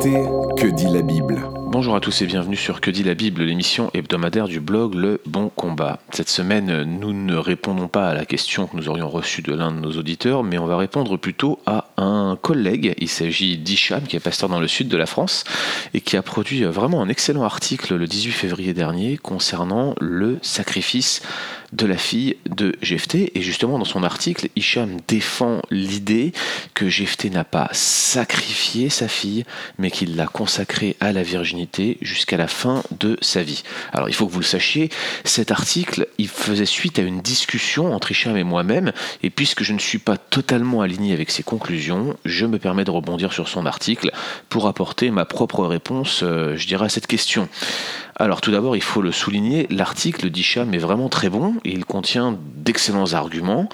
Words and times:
Que 0.00 0.70
dit 0.70 0.86
la 0.86 1.02
Bible 1.02 1.42
Bonjour 1.56 1.96
à 1.96 2.00
tous 2.00 2.22
et 2.22 2.26
bienvenue 2.26 2.54
sur 2.54 2.80
Que 2.80 2.92
dit 2.92 3.02
la 3.02 3.14
Bible, 3.14 3.42
l'émission 3.42 3.90
hebdomadaire 3.94 4.46
du 4.46 4.60
blog 4.60 4.94
Le 4.94 5.20
Bon 5.26 5.48
Combat. 5.48 5.98
Cette 6.12 6.28
semaine, 6.28 6.84
nous 6.84 7.12
ne 7.12 7.34
répondons 7.34 7.88
pas 7.88 8.08
à 8.08 8.14
la 8.14 8.24
question 8.24 8.68
que 8.68 8.76
nous 8.76 8.88
aurions 8.88 9.08
reçue 9.08 9.42
de 9.42 9.52
l'un 9.52 9.72
de 9.72 9.80
nos 9.80 9.90
auditeurs, 9.90 10.44
mais 10.44 10.56
on 10.56 10.66
va 10.66 10.76
répondre 10.76 11.16
plutôt 11.16 11.58
à 11.66 11.86
un 11.96 12.38
collègue. 12.40 12.94
Il 12.98 13.08
s'agit 13.08 13.58
d'Hicham, 13.58 14.04
qui 14.04 14.14
est 14.14 14.20
pasteur 14.20 14.48
dans 14.48 14.60
le 14.60 14.68
sud 14.68 14.86
de 14.86 14.96
la 14.96 15.06
France 15.06 15.42
et 15.94 16.00
qui 16.00 16.16
a 16.16 16.22
produit 16.22 16.62
vraiment 16.62 17.02
un 17.02 17.08
excellent 17.08 17.42
article 17.42 17.96
le 17.96 18.06
18 18.06 18.30
février 18.30 18.74
dernier 18.74 19.16
concernant 19.16 19.96
le 20.00 20.38
sacrifice 20.42 21.22
de 21.72 21.86
la 21.86 21.96
fille 21.96 22.36
de 22.48 22.74
Jephthé. 22.82 23.32
Et 23.34 23.42
justement, 23.42 23.78
dans 23.78 23.84
son 23.84 24.02
article, 24.02 24.48
Hicham 24.56 24.98
défend 25.06 25.60
l'idée 25.70 26.32
que 26.74 26.88
Jephthé 26.88 27.30
n'a 27.30 27.44
pas 27.44 27.68
sacrifié 27.72 28.88
sa 28.88 29.08
fille, 29.08 29.44
mais 29.78 29.90
qu'il 29.90 30.16
l'a 30.16 30.26
consacrée 30.26 30.96
à 31.00 31.12
la 31.12 31.22
virginité 31.22 31.98
jusqu'à 32.00 32.36
la 32.36 32.48
fin 32.48 32.82
de 32.98 33.18
sa 33.20 33.42
vie. 33.42 33.62
Alors, 33.92 34.08
il 34.08 34.14
faut 34.14 34.26
que 34.26 34.32
vous 34.32 34.40
le 34.40 34.44
sachiez, 34.44 34.90
cet 35.24 35.50
article, 35.50 36.08
il 36.18 36.28
faisait 36.28 36.66
suite 36.66 36.98
à 36.98 37.02
une 37.02 37.20
discussion 37.20 37.92
entre 37.92 38.12
Hicham 38.12 38.36
et 38.36 38.44
moi-même, 38.44 38.92
et 39.22 39.30
puisque 39.30 39.62
je 39.62 39.72
ne 39.72 39.78
suis 39.78 39.98
pas 39.98 40.16
totalement 40.16 40.82
aligné 40.82 41.12
avec 41.12 41.30
ses 41.30 41.42
conclusions, 41.42 42.16
je 42.24 42.46
me 42.46 42.58
permets 42.58 42.84
de 42.84 42.90
rebondir 42.90 43.32
sur 43.32 43.48
son 43.48 43.66
article 43.66 44.10
pour 44.48 44.66
apporter 44.66 45.10
ma 45.10 45.24
propre 45.24 45.66
réponse, 45.66 46.20
euh, 46.22 46.56
je 46.56 46.66
dirais, 46.66 46.86
à 46.86 46.88
cette 46.88 47.06
question. 47.06 47.48
Alors 48.20 48.40
tout 48.40 48.50
d'abord, 48.50 48.74
il 48.74 48.82
faut 48.82 49.00
le 49.00 49.12
souligner, 49.12 49.68
l'article 49.70 50.28
d'Hicham 50.28 50.74
est 50.74 50.78
vraiment 50.78 51.08
très 51.08 51.28
bon 51.28 51.54
et 51.64 51.70
il 51.70 51.84
contient 51.84 52.36
d'excellents 52.56 53.12
arguments. 53.12 53.68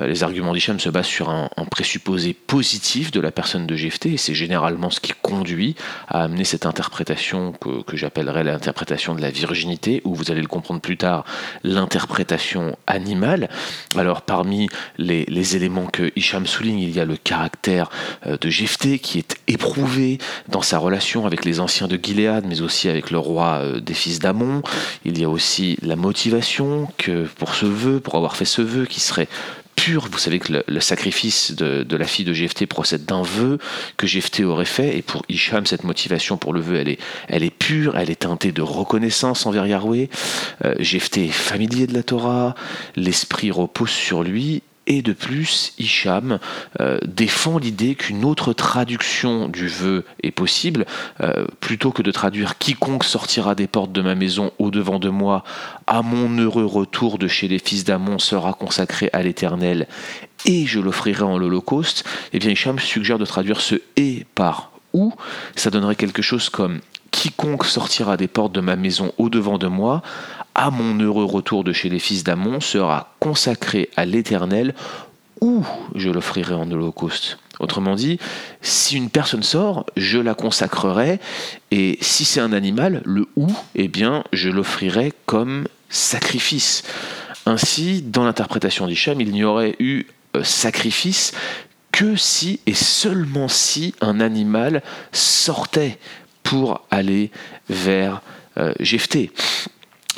Euh, 0.00 0.06
les 0.06 0.22
arguments 0.22 0.54
d'Hicham 0.54 0.80
se 0.80 0.88
basent 0.88 1.04
sur 1.04 1.28
un, 1.28 1.50
présupposé 1.70 2.32
positif 2.32 3.10
de 3.10 3.20
la 3.20 3.30
personne 3.30 3.66
de 3.66 3.76
Jephthé 3.76 4.14
et 4.14 4.16
c'est 4.16 4.34
généralement 4.34 4.88
ce 4.88 5.00
qui 5.00 5.12
conduit 5.20 5.74
à 6.08 6.22
amener 6.22 6.44
cette 6.44 6.64
interprétation 6.64 7.52
que, 7.52 7.96
j'appellerais 7.96 8.44
l'interprétation 8.44 9.14
de 9.14 9.20
la 9.20 9.30
virginité 9.30 10.00
ou 10.04 10.14
vous 10.14 10.30
allez 10.30 10.40
le 10.40 10.48
comprendre 10.48 10.80
plus 10.80 10.96
tard, 10.96 11.24
l'interprétation 11.62 12.76
animale. 12.86 13.50
Alors 13.96 14.22
parmi 14.22 14.68
les, 14.96 15.56
éléments 15.56 15.86
que 15.86 16.10
Hicham 16.16 16.46
souligne, 16.46 16.78
il 16.78 16.90
y 16.90 17.00
a 17.00 17.04
le 17.04 17.16
caractère 17.16 17.90
euh, 18.26 18.38
de 18.38 18.48
Jephthé 18.48 18.98
qui 18.98 19.18
est 19.18 19.36
éprouvé 19.48 20.16
dans 20.48 20.62
sa 20.62 20.78
relation 20.78 21.26
avec 21.26 21.44
les 21.44 21.60
anciens 21.60 21.88
de 21.88 21.98
Gilead 22.02 22.46
mais 22.46 22.62
aussi 22.62 22.88
avec 22.88 23.10
le 23.10 23.18
roi 23.18 23.58
euh, 23.60 23.80
des 23.82 23.94
fils 23.94 24.18
d'Amon. 24.18 24.62
Il 25.04 25.18
y 25.18 25.24
a 25.24 25.28
aussi 25.28 25.76
la 25.82 25.96
motivation 25.96 26.88
que 26.98 27.26
pour 27.38 27.54
ce 27.54 27.66
vœu, 27.66 28.00
pour 28.00 28.16
avoir 28.16 28.36
fait 28.36 28.44
ce 28.44 28.62
vœu 28.62 28.86
qui 28.86 29.00
serait 29.00 29.28
pur. 29.76 30.08
Vous 30.10 30.18
savez 30.18 30.38
que 30.38 30.62
le, 30.66 30.80
sacrifice 30.80 31.52
de, 31.52 31.96
la 31.96 32.06
fille 32.06 32.24
de 32.24 32.32
Jephthé 32.32 32.66
procède 32.66 33.04
d'un 33.04 33.22
vœu 33.22 33.58
que 33.96 34.06
Jephthé 34.06 34.44
aurait 34.44 34.64
fait. 34.64 34.96
Et 34.96 35.02
pour 35.02 35.22
Isham, 35.28 35.66
cette 35.66 35.84
motivation 35.84 36.36
pour 36.36 36.52
le 36.52 36.60
vœu, 36.60 36.76
elle 36.76 36.88
est, 36.88 36.98
elle 37.28 37.42
est 37.42 37.50
pure, 37.50 37.96
elle 37.96 38.10
est 38.10 38.20
teintée 38.20 38.52
de 38.52 38.62
reconnaissance 38.62 39.46
envers 39.46 39.66
Yahweh. 39.66 40.08
Euh, 40.64 40.74
est 40.78 41.28
familier 41.28 41.86
de 41.86 41.94
la 41.94 42.02
Torah, 42.02 42.54
l'esprit 42.96 43.50
repose 43.50 43.90
sur 43.90 44.22
lui 44.22 44.62
et 44.92 45.00
de 45.00 45.14
plus, 45.14 45.72
Hicham 45.78 46.38
euh, 46.80 46.98
défend 47.06 47.56
l'idée 47.58 47.94
qu'une 47.94 48.26
autre 48.26 48.52
traduction 48.52 49.48
du 49.48 49.66
vœu 49.66 50.04
est 50.22 50.30
possible. 50.30 50.84
Euh, 51.22 51.46
plutôt 51.60 51.92
que 51.92 52.02
de 52.02 52.10
traduire 52.10 52.58
quiconque 52.58 53.04
sortira 53.04 53.54
des 53.54 53.66
portes 53.66 53.92
de 53.92 54.02
ma 54.02 54.14
maison 54.14 54.52
au-devant 54.58 54.98
de 54.98 55.08
moi, 55.08 55.44
à 55.86 56.02
mon 56.02 56.36
heureux 56.36 56.66
retour 56.66 57.16
de 57.16 57.26
chez 57.26 57.48
les 57.48 57.58
fils 57.58 57.84
d'Amon 57.84 58.18
sera 58.18 58.52
consacré 58.52 59.08
à 59.14 59.22
l'Éternel 59.22 59.88
et 60.44 60.66
je 60.66 60.78
l'offrirai 60.78 61.22
en 61.22 61.38
l'Holocauste, 61.38 62.04
eh 62.34 62.38
bien 62.38 62.50
Hicham 62.50 62.78
suggère 62.78 63.18
de 63.18 63.24
traduire 63.24 63.60
ce 63.62 63.76
et 63.96 64.26
par 64.34 64.72
ou. 64.92 65.14
Ça 65.56 65.70
donnerait 65.70 65.96
quelque 65.96 66.20
chose 66.20 66.50
comme 66.50 66.80
quiconque 67.10 67.64
sortira 67.64 68.18
des 68.18 68.28
portes 68.28 68.52
de 68.52 68.60
ma 68.60 68.76
maison 68.76 69.12
au-devant 69.16 69.56
de 69.56 69.68
moi, 69.68 70.02
à 70.54 70.70
mon 70.70 70.98
heureux 70.98 71.24
retour 71.24 71.64
de 71.64 71.72
chez 71.72 71.88
les 71.88 71.98
fils 71.98 72.24
d'Amon, 72.24 72.60
sera 72.60 73.14
consacré 73.20 73.90
à 73.96 74.04
l'Éternel, 74.04 74.74
ou 75.40 75.64
je 75.94 76.10
l'offrirai 76.10 76.54
en 76.54 76.70
holocauste. 76.70 77.38
Autrement 77.58 77.94
dit, 77.94 78.18
si 78.60 78.96
une 78.96 79.10
personne 79.10 79.42
sort, 79.42 79.86
je 79.96 80.18
la 80.18 80.34
consacrerai, 80.34 81.20
et 81.70 81.98
si 82.00 82.24
c'est 82.24 82.40
un 82.40 82.52
animal, 82.52 83.02
le 83.04 83.26
ou, 83.36 83.48
eh 83.74 83.88
bien, 83.88 84.24
je 84.32 84.48
l'offrirai 84.48 85.12
comme 85.26 85.66
sacrifice. 85.88 86.82
Ainsi, 87.46 88.02
dans 88.02 88.24
l'interprétation 88.24 88.86
d'Hicham, 88.86 89.20
il 89.20 89.32
n'y 89.32 89.44
aurait 89.44 89.76
eu 89.78 90.06
euh, 90.36 90.44
sacrifice 90.44 91.32
que 91.90 92.16
si 92.16 92.60
et 92.66 92.74
seulement 92.74 93.48
si 93.48 93.94
un 94.00 94.20
animal 94.20 94.82
sortait 95.12 95.98
pour 96.42 96.86
aller 96.90 97.30
vers 97.68 98.22
euh. 98.56 98.72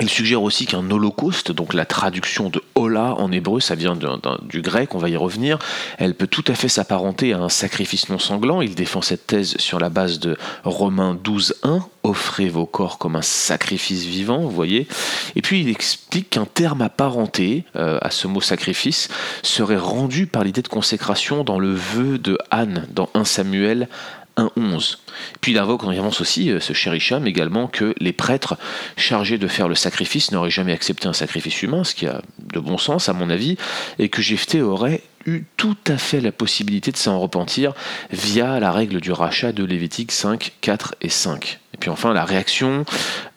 Il 0.00 0.10
suggère 0.10 0.43
aussi 0.43 0.66
qu'un 0.66 0.91
holocauste, 0.91 1.53
donc 1.53 1.72
la 1.72 1.87
traduction 1.87 2.50
de 2.50 2.60
hola 2.75 3.15
en 3.15 3.31
hébreu, 3.31 3.60
ça 3.60 3.77
vient 3.77 3.97
du 4.43 4.60
grec, 4.60 4.93
on 4.97 4.99
va 4.99 5.09
y 5.09 5.16
revenir, 5.16 5.56
elle 5.99 6.16
peut 6.16 6.27
tout 6.27 6.43
à 6.49 6.56
fait 6.56 6.69
s'apparenter 6.69 7.32
à 7.32 7.38
un 7.38 7.49
sacrifice 7.49 8.09
non 8.09 8.19
sanglant. 8.19 8.60
Il 8.60 8.75
défend 8.75 9.03
cette 9.03 9.28
thèse 9.28 9.56
sur 9.59 9.78
la 9.78 9.91
base 9.91 10.19
de 10.19 10.37
Romains 10.65 11.15
12.1, 11.15 11.82
offrez 12.03 12.49
vos 12.49 12.66
corps 12.66 12.99
comme 12.99 13.15
un 13.15 13.22
sacrifice 13.22 14.05
vivant, 14.05 14.41
vous 14.41 14.50
voyez. 14.50 14.88
Et 15.37 15.43
puis 15.43 15.60
il 15.60 15.69
explique 15.69 16.31
qu'un 16.31 16.47
terme 16.47 16.82
apparenté 16.82 17.62
euh, 17.76 17.99
à 18.03 18.11
ce 18.11 18.26
mot 18.26 18.41
sacrifice 18.41 19.09
serait 19.44 19.76
rendu 19.76 20.26
par 20.26 20.43
l'idée 20.43 20.62
de 20.62 20.69
consécration 20.69 21.44
dans 21.44 21.61
le 21.61 21.72
vœu 21.72 22.19
de 22.19 22.37
Anne 22.50 22.88
dans 22.93 23.11
1 23.15 23.25
Samuel 23.25 23.88
1.11. 24.37 24.99
Puis 25.41 25.53
il 25.53 25.59
invoque 25.59 25.84
en 25.84 25.91
avance 25.91 26.21
aussi, 26.21 26.50
euh, 26.50 26.61
ce 26.61 26.72
cher 26.72 26.95
Hicham, 26.95 27.27
également 27.27 27.67
que 27.67 27.95
les 27.99 28.12
prêtres 28.12 28.56
chargés 28.97 29.39
de 29.39 29.47
faire 29.47 29.69
le 29.69 29.75
sacrifice 29.75 30.33
n'auraient 30.33 30.50
jamais 30.50 30.72
accepté 30.72 31.09
un 31.09 31.12
sacrifice 31.12 31.62
humain, 31.62 31.84
ce 31.84 31.95
qui 31.95 32.06
a 32.06 32.21
de 32.53 32.61
bon 32.61 32.78
sens 32.78 33.09
à 33.09 33.12
mon 33.12 33.31
avis, 33.31 33.56
et 33.99 34.09
que 34.09 34.23
Jephthé 34.23 34.62
aurait 34.62 35.03
eu 35.27 35.45
tout 35.57 35.77
à 35.87 35.97
fait 35.97 36.21
la 36.21 36.33
possibilité 36.33 36.93
de 36.93 36.97
s'en 36.97 37.19
repentir 37.19 37.73
via 38.11 38.61
la 38.61 38.73
règle 38.73 39.01
du 39.01 39.12
rachat 39.12 39.53
de 39.53 39.65
Lévitique 39.65 40.12
5, 40.12 40.53
4 40.61 40.97
et 41.01 41.09
5. 41.09 41.61
Et 41.75 41.77
puis 41.77 41.91
enfin, 41.91 42.12
la 42.12 42.25
réaction, 42.25 42.85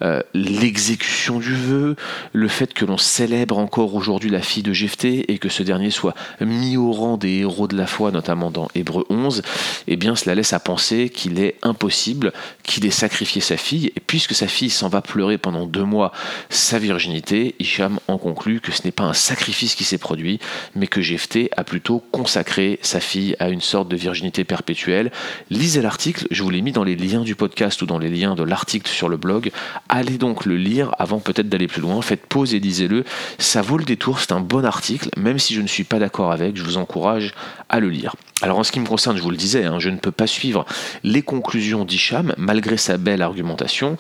euh, 0.03 0.22
l'exécution 0.36 1.40
du 1.40 1.56
vœu, 1.56 1.96
le 2.34 2.48
fait 2.48 2.72
que 2.72 2.86
l'on 2.86 3.00
célèbre 3.00 3.58
encore 3.58 3.96
aujourd'hui 3.96 4.30
la 4.30 4.44
fille 4.44 4.62
de 4.62 4.74
Jephthé 4.74 5.31
et 5.31 5.40
que 5.40 5.50
ce 5.50 5.64
dernier 5.64 5.90
soit 5.90 6.14
mis 6.40 6.78
au 6.78 6.92
rang 6.92 7.18
des 7.18 7.40
héros 7.40 7.68
de 7.68 7.75
la 7.75 7.88
foi, 7.88 8.12
notamment 8.12 8.52
dans 8.52 8.68
Hébreu 8.75 9.06
11, 9.09 9.42
eh 9.88 9.96
bien 9.96 10.16
cela 10.16 10.36
laisse 10.36 10.54
à 10.54 10.59
penser 10.59 11.09
qu'il 11.09 11.40
est 11.40 11.56
impossible 11.64 12.31
qu'il 12.62 12.86
ait 12.86 12.92
sacrifié 12.92 13.42
sa 13.42 13.58
fille. 13.58 13.92
Et 13.96 14.00
puisque 14.00 14.36
sa 14.36 14.48
fille 14.48 14.69
s'en 14.69 14.88
va 14.88 15.02
pleurer 15.02 15.40
pendant 15.40 15.66
deux 15.66 15.84
mois 15.84 16.12
sa 16.52 16.78
virginité, 16.78 17.56
Hicham 17.58 18.00
en 18.08 18.19
conclut 18.19 18.62
que 18.62 18.72
ce 18.72 18.84
n'est 18.86 18.92
pas 18.92 19.06
un 19.06 19.14
sacrifice 19.14 19.74
qui 19.74 19.84
s'est 19.84 19.98
produit, 19.98 20.40
mais 20.75 20.86
que 20.86 21.02
Jephthé 21.02 21.50
a 21.58 21.64
plutôt 21.77 21.99
consacré 22.11 22.79
sa 22.81 22.99
fille 22.99 23.35
à 23.38 23.49
une 23.49 23.61
sorte 23.61 23.88
de 23.88 23.95
virginité 23.95 24.43
perpétuelle. 24.43 25.11
Lisez 25.51 25.83
l'article, 25.83 26.25
je 26.31 26.41
vous 26.41 26.49
l'ai 26.49 26.63
mis 26.63 26.71
dans 26.71 26.83
les 26.83 26.95
liens 26.95 27.21
du 27.21 27.35
podcast 27.35 27.79
ou 27.83 27.85
dans 27.85 27.99
les 27.99 28.09
liens 28.09 28.33
de 28.33 28.41
l'article 28.41 28.89
sur 28.89 29.09
le 29.09 29.15
blog. 29.15 29.51
Allez 29.88 30.17
donc 30.17 30.47
le 30.47 30.57
lire 30.57 30.95
avant 30.97 31.19
peut-être 31.19 31.49
d'aller 31.49 31.67
plus 31.67 31.81
loin. 31.81 32.01
Faites 32.01 32.25
pause 32.25 32.55
et 32.55 32.59
lisez-le. 32.59 33.03
Ça 33.38 33.61
vaut 33.61 33.77
le 33.77 33.85
détour, 33.85 34.19
c'est 34.19 34.31
un 34.31 34.39
bon 34.39 34.65
article. 34.65 35.09
Même 35.17 35.38
si 35.38 35.53
je 35.53 35.61
ne 35.61 35.67
suis 35.67 35.83
pas 35.83 35.99
d'accord 35.99 36.31
avec, 36.31 36.57
je 36.57 36.63
vous 36.63 36.77
encourage 36.77 37.35
à 37.69 37.79
le 37.79 37.91
lire. 37.91 38.15
Alors 38.41 38.57
en 38.57 38.63
ce 38.63 38.71
qui 38.71 38.79
me 38.79 38.88
concerne, 38.88 39.15
je 39.15 39.21
vous 39.21 39.29
le 39.29 39.38
disais, 39.38 39.65
hein, 39.65 39.77
je 39.77 39.89
ne 39.89 39.97
peux 39.97 40.11
pas 40.11 40.25
suivre 40.25 40.65
les 41.03 41.21
conclusions 41.21 41.85
d'Hicham 41.85 42.33
malgré 42.39 42.77
sa 42.77 42.97
belle 42.97 43.21
argumentation. 43.21 43.97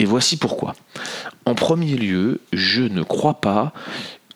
Et 0.00 0.04
voici 0.06 0.36
pourquoi. 0.36 0.74
En 1.44 1.54
premier 1.54 1.94
lieu, 1.94 2.40
je 2.52 2.82
ne 2.82 3.04
crois 3.04 3.40
pas 3.40 3.72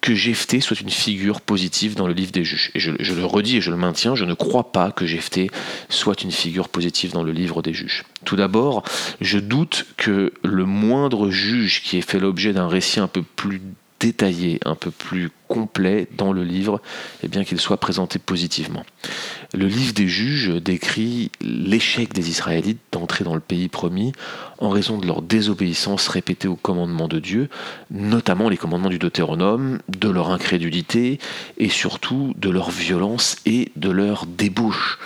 que 0.07 0.15
Jephthé 0.15 0.61
soit 0.61 0.81
une 0.81 0.91
figure 0.91 1.41
positive 1.41 1.97
dans 1.97 2.07
le 2.07 2.13
livre 2.13 2.31
des 2.31 2.45
juges. 2.45 2.71
Et 2.77 2.79
je, 2.79 2.93
le 2.93 3.25
redis 3.25 3.57
et 3.57 3.61
je 3.61 3.73
le 3.73 3.77
maintiens, 3.77 4.15
je 4.15 4.25
ne 4.25 4.35
crois 4.35 4.71
pas 4.71 4.93
que 4.93 5.05
Jephthé 5.05 5.51
soit 5.89 6.23
une 6.23 6.31
figure 6.31 6.69
positive 6.69 7.11
dans 7.11 7.25
le 7.25 7.33
livre 7.33 7.61
des 7.61 7.75
juges. 7.75 8.05
Tout 8.25 8.37
d'abord, 8.37 8.85
je 9.21 9.41
doute 9.41 9.85
que 9.97 10.33
le 10.45 10.65
moindre 10.65 11.31
juge 11.31 11.83
qui 11.83 11.99
ait 11.99 12.03
fait 12.03 12.21
l'objet 12.21 12.53
d'un 12.53 12.69
récit 12.69 13.01
un 13.01 13.09
peu 13.09 13.23
plus 13.23 13.61
détaillé, 14.01 14.61
un 14.65 14.75
peu 14.75 14.91
plus 14.91 15.31
complet 15.49 16.09
dans 16.17 16.33
le 16.33 16.45
livre, 16.45 16.81
et 17.23 17.29
bien 17.29 17.45
qu'il 17.45 17.61
soit 17.61 17.79
présenté 17.79 18.19
positivement. 18.19 18.85
Le 19.55 19.67
livre 19.67 19.93
des 19.93 20.09
juges 20.09 20.49
décrit 20.49 21.31
l'échec 21.41 22.13
des 22.13 22.29
Israélites 22.29 22.81
d'entrer 22.93 23.25
dans 23.25 23.35
le 23.35 23.41
pays 23.41 23.69
promis 23.69 24.13
en 24.59 24.71
raison 24.71 24.99
de 24.99 25.07
leur 25.07 25.23
désobéissance 25.23 26.09
répétée 26.09 26.49
aux 26.49 26.57
commandements 26.57 27.09
de 27.09 27.21
Dieu, 27.21 27.49
notamment 27.91 28.49
les 28.49 28.57
commandements 28.57 28.89
du 28.89 28.99
Deutéronome, 28.99 29.79
de 29.89 30.09
leur 30.09 30.31
incrédulité 30.31 31.19
et 31.59 31.69
surtout 31.69 32.35
de 32.37 32.51
leur 32.51 32.71
violence 32.71 33.37
et 33.47 33.71
de 33.77 33.91
leur 33.91 34.27
débauche. 34.27 34.99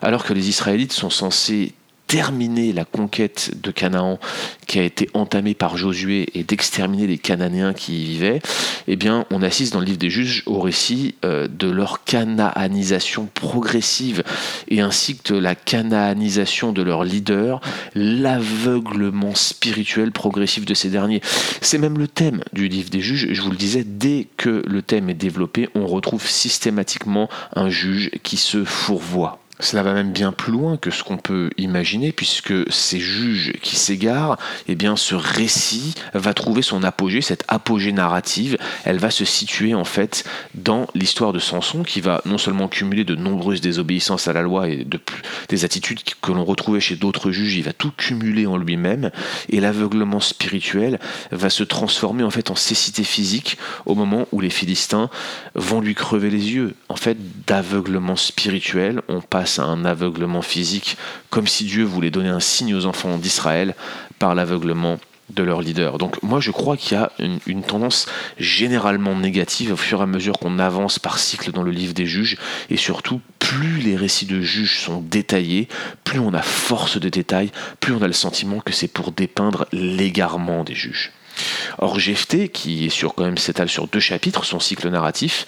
Alors 0.00 0.24
que 0.24 0.32
les 0.32 0.48
Israélites 0.48 0.92
sont 0.92 1.10
censés 1.10 1.74
terminer 2.08 2.72
la 2.72 2.86
conquête 2.86 3.52
de 3.62 3.70
Canaan 3.70 4.18
qui 4.66 4.78
a 4.78 4.82
été 4.82 5.08
entamée 5.12 5.54
par 5.54 5.76
Josué 5.76 6.26
et 6.34 6.42
d'exterminer 6.42 7.06
les 7.06 7.18
Cananéens 7.18 7.74
qui 7.74 8.02
y 8.02 8.04
vivaient, 8.06 8.40
eh 8.88 8.96
bien, 8.96 9.26
on 9.30 9.42
assiste 9.42 9.74
dans 9.74 9.78
le 9.78 9.84
livre 9.84 9.98
des 9.98 10.08
juges 10.08 10.42
au 10.46 10.58
récit 10.58 11.14
euh, 11.24 11.46
de 11.46 11.68
leur 11.68 12.04
cananisation 12.04 13.28
progressive 13.32 14.24
et 14.68 14.80
ainsi 14.80 15.18
que 15.18 15.34
de 15.34 15.38
la 15.38 15.54
cananisation 15.54 16.72
de 16.72 16.80
leurs 16.82 17.04
leaders, 17.04 17.60
l'aveuglement 17.94 19.34
spirituel 19.34 20.10
progressif 20.10 20.64
de 20.64 20.74
ces 20.74 20.88
derniers. 20.88 21.20
C'est 21.60 21.78
même 21.78 21.98
le 21.98 22.08
thème 22.08 22.42
du 22.54 22.68
livre 22.68 22.88
des 22.88 23.02
juges. 23.02 23.28
Je 23.30 23.42
vous 23.42 23.50
le 23.50 23.56
disais, 23.56 23.84
dès 23.84 24.28
que 24.38 24.62
le 24.66 24.80
thème 24.80 25.10
est 25.10 25.14
développé, 25.14 25.68
on 25.74 25.86
retrouve 25.86 26.26
systématiquement 26.26 27.28
un 27.54 27.68
juge 27.68 28.10
qui 28.22 28.38
se 28.38 28.64
fourvoie. 28.64 29.40
Cela 29.60 29.82
va 29.82 29.92
même 29.92 30.12
bien 30.12 30.32
plus 30.32 30.52
loin 30.52 30.76
que 30.76 30.90
ce 30.90 31.02
qu'on 31.02 31.16
peut 31.16 31.50
imaginer, 31.56 32.12
puisque 32.12 32.54
ces 32.72 33.00
juges 33.00 33.52
qui 33.60 33.76
s'égarent, 33.76 34.38
eh 34.68 34.76
bien, 34.76 34.94
ce 34.94 35.14
récit 35.14 35.94
va 36.14 36.32
trouver 36.34 36.62
son 36.62 36.84
apogée, 36.84 37.20
cette 37.22 37.44
apogée 37.48 37.92
narrative, 37.92 38.56
elle 38.84 38.98
va 38.98 39.10
se 39.10 39.24
situer 39.24 39.74
en 39.74 39.84
fait 39.84 40.24
dans 40.54 40.86
l'histoire 40.94 41.32
de 41.32 41.38
Samson, 41.38 41.82
qui 41.82 42.00
va 42.00 42.22
non 42.24 42.38
seulement 42.38 42.68
cumuler 42.68 43.04
de 43.04 43.16
nombreuses 43.16 43.60
désobéissances 43.60 44.28
à 44.28 44.32
la 44.32 44.42
loi 44.42 44.68
et 44.68 44.84
de, 44.84 45.00
des 45.48 45.64
attitudes 45.64 46.00
que 46.22 46.32
l'on 46.32 46.44
retrouvait 46.44 46.80
chez 46.80 46.96
d'autres 46.96 47.32
juges, 47.32 47.56
il 47.56 47.64
va 47.64 47.72
tout 47.72 47.90
cumuler 47.90 48.46
en 48.46 48.58
lui-même, 48.58 49.10
et 49.48 49.60
l'aveuglement 49.60 50.20
spirituel 50.20 51.00
va 51.32 51.50
se 51.50 51.64
transformer 51.64 52.22
en 52.22 52.30
fait 52.30 52.50
en 52.50 52.56
cécité 52.56 53.02
physique 53.02 53.58
au 53.86 53.94
moment 53.94 54.28
où 54.30 54.40
les 54.40 54.50
Philistins 54.50 55.10
vont 55.54 55.80
lui 55.80 55.94
crever 55.94 56.30
les 56.30 56.52
yeux. 56.52 56.74
En 56.88 56.96
fait, 56.96 57.16
d'aveuglement 57.46 58.16
spirituel, 58.16 59.02
on 59.08 59.20
passe 59.20 59.47
à 59.58 59.64
un 59.64 59.84
aveuglement 59.84 60.42
physique, 60.42 60.96
comme 61.30 61.46
si 61.46 61.64
Dieu 61.64 61.84
voulait 61.84 62.10
donner 62.10 62.28
un 62.28 62.40
signe 62.40 62.74
aux 62.74 62.86
enfants 62.86 63.16
d'Israël 63.16 63.74
par 64.18 64.34
l'aveuglement 64.34 64.98
de 65.30 65.42
leur 65.42 65.60
leader. 65.60 65.98
Donc 65.98 66.22
moi 66.22 66.40
je 66.40 66.50
crois 66.50 66.76
qu'il 66.76 66.96
y 66.96 67.00
a 67.00 67.12
une, 67.18 67.62
tendance 67.62 68.06
généralement 68.38 69.14
négative 69.14 69.72
au 69.72 69.76
fur 69.76 70.00
et 70.00 70.02
à 70.02 70.06
mesure 70.06 70.38
qu'on 70.38 70.58
avance 70.58 70.98
par 70.98 71.18
cycle 71.18 71.52
dans 71.52 71.62
le 71.62 71.70
livre 71.70 71.92
des 71.92 72.06
juges 72.06 72.38
et 72.70 72.76
surtout 72.76 73.20
plus 73.38 73.78
les 73.78 73.96
récits 73.96 74.26
de 74.26 74.40
juges 74.40 74.80
sont 74.80 75.00
détaillés, 75.00 75.68
plus 76.04 76.18
on 76.18 76.34
a 76.34 76.42
force 76.42 76.98
de 76.98 77.08
détails, 77.08 77.50
plus 77.80 77.92
on 77.92 78.02
a 78.02 78.06
le 78.06 78.12
sentiment 78.12 78.60
que 78.60 78.72
c'est 78.72 78.88
pour 78.88 79.12
dépeindre 79.12 79.66
l'égarement 79.72 80.64
des 80.64 80.74
juges. 80.74 81.12
Or 81.78 81.98
Jephthé, 81.98 82.48
qui 82.48 82.86
est 82.86 82.90
sur 82.90 83.14
quand 83.14 83.24
même 83.24 83.38
s'étale 83.38 83.68
sur 83.68 83.86
deux 83.88 84.00
chapitres, 84.00 84.44
son 84.44 84.60
cycle 84.60 84.88
narratif, 84.88 85.46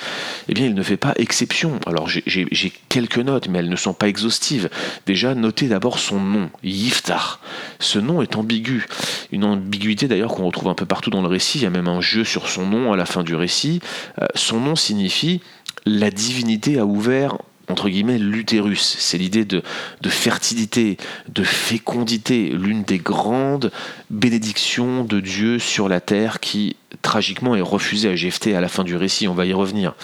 eh 0.49 0.55
bien 0.55 0.67
il 0.67 0.75
ne 0.75 0.83
fait 0.83 0.97
pas 0.97 1.13
exception. 1.17 1.79
Alors 1.87 2.09
j'ai 2.09 2.73
quelques 2.89 3.19
notes, 3.19 3.49
mais 3.49 3.59
elles 3.61 3.69
ne 3.69 3.77
sont 3.77 3.95
pas 3.95 4.09
exhaustives. 4.09 4.71
Déjà, 5.07 5.35
notez 5.35 5.69
d'abord 5.69 5.99
son 5.99 6.21
nom, 6.21 6.51
Yiftar. 6.63 7.41
Ce 7.79 7.99
nom 7.99 8.23
est 8.23 8.37
ambigu. 8.37 8.87
Une 9.33 9.45
ambiguïté 9.45 10.09
d'ailleurs 10.09 10.33
qu'on 10.33 10.47
retrouve 10.47 10.69
un 10.69 10.75
peu 10.75 10.87
partout 10.87 11.11
dans 11.11 11.23
le 11.23 11.29
récit. 11.29 11.59
Il 11.59 11.63
y 11.63 11.67
a 11.67 11.71
même 11.71 11.89
un 11.89 12.01
jeu 12.01 12.25
sur 12.25 12.49
son 12.49 12.67
nom 12.67 12.93
à 12.93 12.97
la 12.97 13.07
fin 13.07 13.23
du 13.23 13.35
récit. 13.35 13.81
Euh, 14.21 14.27
son 14.35 14.61
nom 14.61 14.77
signifie 14.77 15.41
la 15.87 16.11
divinité 16.11 16.79
a 16.79 16.85
ouvert 16.85 17.39
entre 17.71 17.89
guillemets 17.89 18.19
l'utérus. 18.19 18.97
C'est 18.99 19.19
l'idée 19.19 19.45
de, 19.45 19.63
fertilité, 20.09 20.97
de 21.29 21.43
fécondité, 21.43 22.51
l'une 22.51 22.83
des 22.83 22.99
grandes 22.99 23.71
bénédictions 24.11 25.05
de 25.05 25.21
Dieu 25.21 25.59
sur 25.59 25.89
la 25.89 26.01
terre 26.01 26.41
qui 26.41 26.77
tragiquement 27.03 27.55
est 27.55 27.61
refusée 27.61 28.11
à 28.11 28.17
Jephthé 28.17 28.55
à 28.55 28.61
la 28.61 28.69
fin 28.69 28.85
du 28.85 28.97
récit. 28.97 29.29
On 29.29 29.35
va 29.35 29.47
y 29.47 29.53
revenir. 29.53 29.95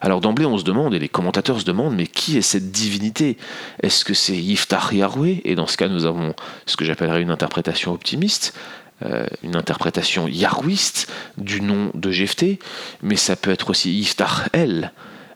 Alors 0.00 0.20
d'emblée, 0.20 0.46
on 0.46 0.58
se 0.58 0.64
demande, 0.64 0.94
et 0.94 0.98
les 0.98 1.08
commentateurs 1.08 1.60
se 1.60 1.64
demandent, 1.64 1.96
mais 1.96 2.06
qui 2.06 2.36
est 2.36 2.42
cette 2.42 2.70
divinité? 2.70 3.38
Est-ce 3.82 4.04
que 4.04 4.14
c'est 4.14 4.36
Yiftach 4.36 4.92
Yahweh? 4.92 5.40
Et 5.44 5.54
dans 5.54 5.66
ce 5.66 5.76
cas, 5.76 5.88
nous 5.88 6.04
avons 6.04 6.34
ce 6.66 6.76
que 6.76 6.84
j'appellerais 6.84 7.22
une 7.22 7.30
interprétation 7.30 7.92
optimiste. 7.92 8.54
Euh, 9.02 9.26
une 9.42 9.56
interprétation 9.56 10.28
yahwiste 10.28 11.12
du 11.36 11.60
nom 11.60 11.90
de 11.94 12.12
Jephthé, 12.12 12.60
mais 13.02 13.16
ça 13.16 13.34
peut 13.34 13.50
être 13.50 13.70
aussi 13.70 13.92
Yiftach 13.92 14.48
El, 14.52 14.92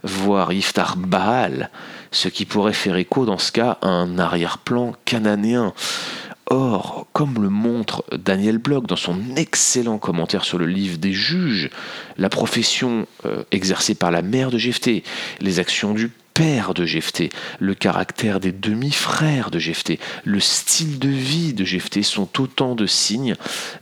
voire 0.09 0.53
Iftar 0.53 0.97
Baal, 0.97 1.71
ce 2.11 2.29
qui 2.29 2.45
pourrait 2.45 2.73
faire 2.73 2.97
écho 2.97 3.27
dans 3.27 3.39
ce 3.39 3.53
cas 3.53 3.79
à 3.83 3.89
un 3.89 4.19
arrière-plan 4.19 4.95
cananéen. 5.05 5.73
Or, 6.51 7.07
comme 7.13 7.43
le 7.43 7.51
montre 7.51 8.05
Daniel 8.17 8.57
Bloch 8.57 8.87
dans 8.87 8.97
son 8.97 9.37
excellent 9.37 9.99
commentaire 9.99 10.45
sur 10.45 10.57
le 10.57 10.65
livre 10.65 10.97
des 10.97 11.13
juges, 11.13 11.69
la 12.17 12.31
profession 12.31 13.07
euh, 13.27 13.45
exercée 13.53 13.95
par 13.95 14.11
la 14.11 14.23
mère 14.23 14.51
de 14.51 14.57
Jephthé, 14.57 15.05
les 15.41 15.59
actions 15.59 15.93
du 15.93 16.11
père 16.33 16.73
de 16.73 16.87
Jephthé, 16.87 17.29
le 17.59 17.75
caractère 17.75 18.41
des 18.41 18.53
demi-frères 18.53 19.51
de 19.51 19.59
Jephthé, 19.59 19.99
le 20.25 20.41
style 20.41 20.99
de 20.99 21.09
vie 21.09 21.53
de 21.53 21.65
Jephthé 21.65 22.03
sont 22.03 22.41
autant 22.41 22.75
de 22.75 22.87
signes 22.87 23.35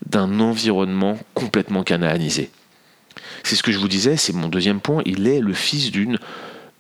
d'un 0.05 0.41
environnement 0.41 1.19
complètement 1.35 1.85
cananisé. 1.85 2.51
C'est 3.47 3.55
ce 3.55 3.63
que 3.63 3.71
je 3.71 3.79
vous 3.79 3.87
disais, 3.87 4.17
c'est 4.17 4.33
mon 4.33 4.49
deuxième 4.49 4.81
point, 4.81 5.03
il 5.07 5.29
est 5.29 5.39
le 5.39 5.55
fils 5.55 5.93
d'une 5.93 6.19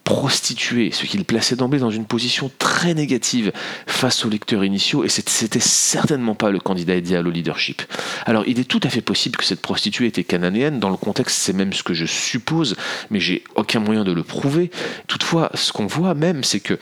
prostituée, 0.02 0.90
ce 0.90 1.04
qui 1.04 1.16
le 1.16 1.22
plaçait 1.22 1.54
d'emblée 1.54 1.78
dans 1.78 1.90
une 1.90 2.06
position 2.06 2.50
très 2.58 2.92
négative 2.92 3.52
face 3.86 4.24
aux 4.24 4.28
lecteurs 4.28 4.64
initiaux, 4.64 5.04
et 5.04 5.08
c'était 5.08 5.60
certainement 5.60 6.34
pas 6.34 6.50
le 6.50 6.58
candidat 6.58 6.96
idéal 6.96 7.28
au 7.28 7.30
leadership. 7.30 7.82
Alors 8.24 8.42
il 8.48 8.58
est 8.58 8.64
tout 8.64 8.80
à 8.82 8.88
fait 8.88 9.00
possible 9.00 9.36
que 9.36 9.44
cette 9.44 9.62
prostituée 9.62 10.06
était 10.06 10.24
cananéenne, 10.24 10.80
dans 10.80 10.90
le 10.90 10.96
contexte 10.96 11.38
c'est 11.38 11.52
même 11.52 11.72
ce 11.72 11.84
que 11.84 11.94
je 11.94 12.04
suppose, 12.04 12.74
mais 13.10 13.20
j'ai 13.20 13.44
aucun 13.54 13.78
moyen 13.78 14.02
de 14.02 14.12
le 14.12 14.24
prouver. 14.24 14.72
Toutefois, 15.06 15.50
ce 15.54 15.72
qu'on 15.72 15.86
voit 15.86 16.14
même, 16.14 16.42
c'est 16.42 16.60
que 16.60 16.78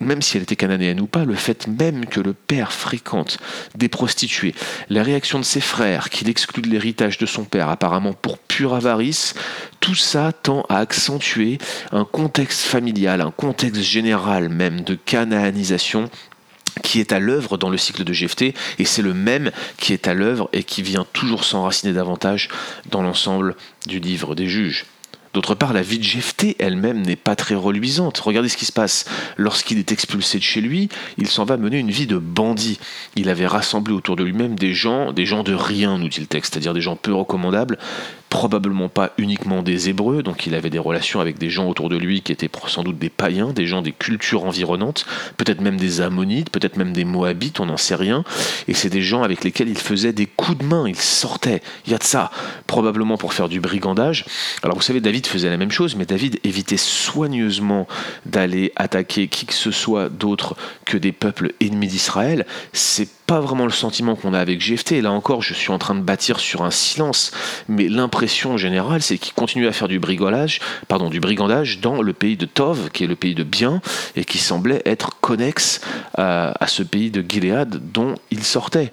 même 0.00 0.22
si 0.22 0.36
elle 0.36 0.44
était 0.44 0.56
cananéenne 0.56 1.00
ou 1.00 1.06
pas, 1.06 1.24
le 1.24 1.34
fait 1.34 1.66
même 1.66 2.06
que 2.06 2.20
le 2.20 2.32
père 2.32 2.72
fréquente 2.72 3.38
des 3.74 3.88
prostituées, 3.88 4.54
la 4.88 5.02
réaction 5.02 5.38
de 5.40 5.44
ses 5.44 5.60
frères, 5.60 6.10
qu'il 6.10 6.28
exclut 6.28 6.62
de 6.62 6.68
l'héritage 6.68 7.18
de 7.18 7.26
son 7.26 7.44
père, 7.44 7.68
apparemment 7.68 8.12
pour 8.12 8.38
avarice, 8.66 9.34
tout 9.80 9.94
ça 9.94 10.32
tend 10.32 10.64
à 10.68 10.78
accentuer 10.78 11.58
un 11.92 12.04
contexte 12.04 12.60
familial, 12.60 13.20
un 13.20 13.30
contexte 13.30 13.82
général 13.82 14.48
même 14.48 14.82
de 14.82 14.94
cananisation 14.94 16.10
qui 16.82 17.00
est 17.00 17.12
à 17.12 17.18
l'œuvre 17.18 17.56
dans 17.56 17.70
le 17.70 17.76
cycle 17.76 18.04
de 18.04 18.12
Jephthé, 18.12 18.54
et 18.78 18.84
c'est 18.84 19.02
le 19.02 19.14
même 19.14 19.50
qui 19.78 19.92
est 19.92 20.06
à 20.06 20.14
l'œuvre 20.14 20.48
et 20.52 20.62
qui 20.62 20.82
vient 20.82 21.06
toujours 21.12 21.44
s'enraciner 21.44 21.92
davantage 21.92 22.48
dans 22.90 23.02
l'ensemble 23.02 23.56
du 23.86 23.98
livre 23.98 24.34
des 24.34 24.46
juges. 24.46 24.86
D'autre 25.34 25.54
part, 25.54 25.72
la 25.72 25.82
vie 25.82 25.98
de 25.98 26.04
Jephthé 26.04 26.56
elle-même 26.58 27.02
n'est 27.02 27.14
pas 27.14 27.36
très 27.36 27.54
reluisante. 27.54 28.18
Regardez 28.18 28.48
ce 28.48 28.56
qui 28.56 28.64
se 28.64 28.72
passe. 28.72 29.04
Lorsqu'il 29.36 29.78
est 29.78 29.92
expulsé 29.92 30.38
de 30.38 30.42
chez 30.42 30.60
lui, 30.60 30.88
il 31.18 31.28
s'en 31.28 31.44
va 31.44 31.58
mener 31.58 31.78
une 31.78 31.90
vie 31.90 32.06
de 32.06 32.16
bandit. 32.16 32.80
Il 33.14 33.28
avait 33.28 33.46
rassemblé 33.46 33.92
autour 33.92 34.16
de 34.16 34.24
lui-même 34.24 34.58
des 34.58 34.72
gens, 34.72 35.12
des 35.12 35.26
gens 35.26 35.42
de 35.42 35.52
rien, 35.52 35.98
nous 35.98 36.08
dit 36.08 36.20
le 36.20 36.26
texte, 36.26 36.54
c'est-à-dire 36.54 36.74
des 36.74 36.80
gens 36.80 36.96
peu 36.96 37.12
recommandables, 37.12 37.78
probablement 38.28 38.88
pas 38.88 39.12
uniquement 39.18 39.62
des 39.62 39.88
Hébreux, 39.88 40.22
donc 40.22 40.46
il 40.46 40.54
avait 40.54 40.70
des 40.70 40.78
relations 40.78 41.20
avec 41.20 41.38
des 41.38 41.50
gens 41.50 41.68
autour 41.68 41.88
de 41.88 41.96
lui 41.96 42.20
qui 42.22 42.32
étaient 42.32 42.50
sans 42.66 42.82
doute 42.82 42.98
des 42.98 43.08
païens, 43.08 43.52
des 43.52 43.66
gens 43.66 43.82
des 43.82 43.92
cultures 43.92 44.44
environnantes, 44.44 45.06
peut-être 45.36 45.60
même 45.60 45.76
des 45.76 46.00
Ammonites, 46.00 46.50
peut-être 46.50 46.76
même 46.76 46.92
des 46.92 47.04
Moabites, 47.04 47.60
on 47.60 47.66
n'en 47.66 47.76
sait 47.76 47.94
rien, 47.94 48.24
et 48.66 48.74
c'est 48.74 48.90
des 48.90 49.02
gens 49.02 49.22
avec 49.22 49.44
lesquels 49.44 49.68
il 49.68 49.78
faisait 49.78 50.12
des 50.12 50.26
coups 50.26 50.58
de 50.58 50.64
main, 50.64 50.88
il 50.88 50.96
sortait, 50.96 51.62
il 51.86 51.92
y 51.92 51.94
a 51.94 51.98
de 51.98 52.04
ça, 52.04 52.30
probablement 52.66 53.16
pour 53.16 53.32
faire 53.32 53.48
du 53.48 53.60
brigandage. 53.60 54.24
Alors 54.62 54.76
vous 54.76 54.82
savez, 54.82 55.00
David 55.00 55.26
faisait 55.26 55.50
la 55.50 55.56
même 55.56 55.70
chose, 55.70 55.96
mais 55.96 56.04
David 56.04 56.38
évitait 56.44 56.76
soigneusement 56.76 57.86
d'aller 58.26 58.72
attaquer 58.76 59.28
qui 59.28 59.46
que 59.46 59.54
ce 59.54 59.70
soit 59.70 60.08
d'autre 60.08 60.56
que 60.84 60.98
des 60.98 61.12
peuples 61.12 61.52
ennemis 61.60 61.88
d'Israël. 61.88 62.46
C'est 62.72 63.08
pas 63.28 63.40
vraiment 63.40 63.66
le 63.66 63.70
sentiment 63.70 64.16
qu'on 64.16 64.32
a 64.32 64.40
avec 64.40 64.58
GFT. 64.58 65.02
Là 65.02 65.12
encore, 65.12 65.42
je 65.42 65.52
suis 65.52 65.70
en 65.70 65.78
train 65.78 65.94
de 65.94 66.00
bâtir 66.00 66.40
sur 66.40 66.62
un 66.62 66.70
silence, 66.70 67.30
mais 67.68 67.86
l'impression 67.86 68.56
générale, 68.56 69.02
c'est 69.02 69.18
qu'il 69.18 69.34
continue 69.34 69.68
à 69.68 69.72
faire 69.72 69.86
du 69.86 69.98
brigolage, 69.98 70.60
pardon, 70.88 71.10
du 71.10 71.20
brigandage 71.20 71.80
dans 71.80 72.00
le 72.00 72.14
pays 72.14 72.38
de 72.38 72.46
Tov, 72.46 72.88
qui 72.90 73.04
est 73.04 73.06
le 73.06 73.16
pays 73.16 73.34
de 73.34 73.44
bien, 73.44 73.82
et 74.16 74.24
qui 74.24 74.38
semblait 74.38 74.80
être 74.86 75.20
connexe 75.20 75.82
à, 76.16 76.54
ce 76.66 76.82
pays 76.82 77.10
de 77.10 77.22
Gilead 77.26 77.92
dont 77.92 78.14
il 78.30 78.42
sortait 78.44 78.92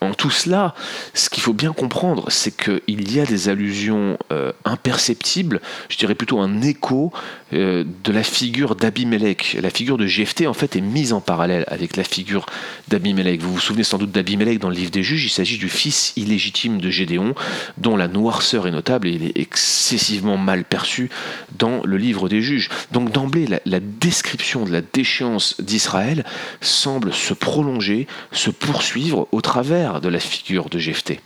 en 0.00 0.12
tout 0.12 0.30
cela, 0.30 0.74
ce 1.14 1.30
qu'il 1.30 1.42
faut 1.42 1.52
bien 1.52 1.72
comprendre, 1.72 2.26
c'est 2.28 2.54
qu'il 2.54 3.12
y 3.12 3.20
a 3.20 3.24
des 3.24 3.48
allusions 3.48 4.18
euh, 4.32 4.52
imperceptibles, 4.64 5.60
je 5.88 5.96
dirais 5.96 6.14
plutôt 6.14 6.40
un 6.40 6.62
écho 6.62 7.12
euh, 7.52 7.84
de 8.04 8.12
la 8.12 8.22
figure 8.22 8.76
d'Abimelech. 8.76 9.56
La 9.62 9.70
figure 9.70 9.96
de 9.96 10.06
Jephthé, 10.06 10.46
en 10.46 10.54
fait, 10.54 10.76
est 10.76 10.80
mise 10.80 11.12
en 11.12 11.20
parallèle 11.20 11.64
avec 11.68 11.96
la 11.96 12.04
figure 12.04 12.46
d'Abimelech. 12.88 13.40
Vous 13.40 13.54
vous 13.54 13.60
souvenez 13.60 13.84
sans 13.84 13.98
doute 13.98 14.12
d'Abimelech 14.12 14.58
dans 14.58 14.68
le 14.68 14.74
livre 14.74 14.90
des 14.90 15.02
juges, 15.02 15.24
il 15.24 15.30
s'agit 15.30 15.58
du 15.58 15.68
fils 15.68 16.12
illégitime 16.16 16.80
de 16.80 16.90
Gédéon, 16.90 17.34
dont 17.78 17.96
la 17.96 18.08
noirceur 18.08 18.66
est 18.66 18.72
notable 18.72 19.08
et 19.08 19.12
il 19.12 19.24
est 19.24 19.38
excessivement 19.38 20.36
mal 20.36 20.64
perçu 20.64 21.10
dans 21.58 21.82
le 21.84 21.96
livre 21.96 22.28
des 22.28 22.42
juges. 22.42 22.68
Donc 22.92 23.10
d'emblée, 23.10 23.46
la 23.64 23.80
description 23.80 24.64
de 24.64 24.72
la 24.72 24.80
déchéance 24.80 25.60
d'Israël 25.60 26.24
semble 26.60 27.12
se 27.12 27.34
prolonger, 27.34 28.06
se 28.32 28.50
poursuivre 28.50 29.28
au 29.32 29.40
travers 29.40 29.83
de 29.84 30.08
la 30.08 30.20
figure 30.20 30.70
de 30.70 30.78
Jephthé. 30.78 31.20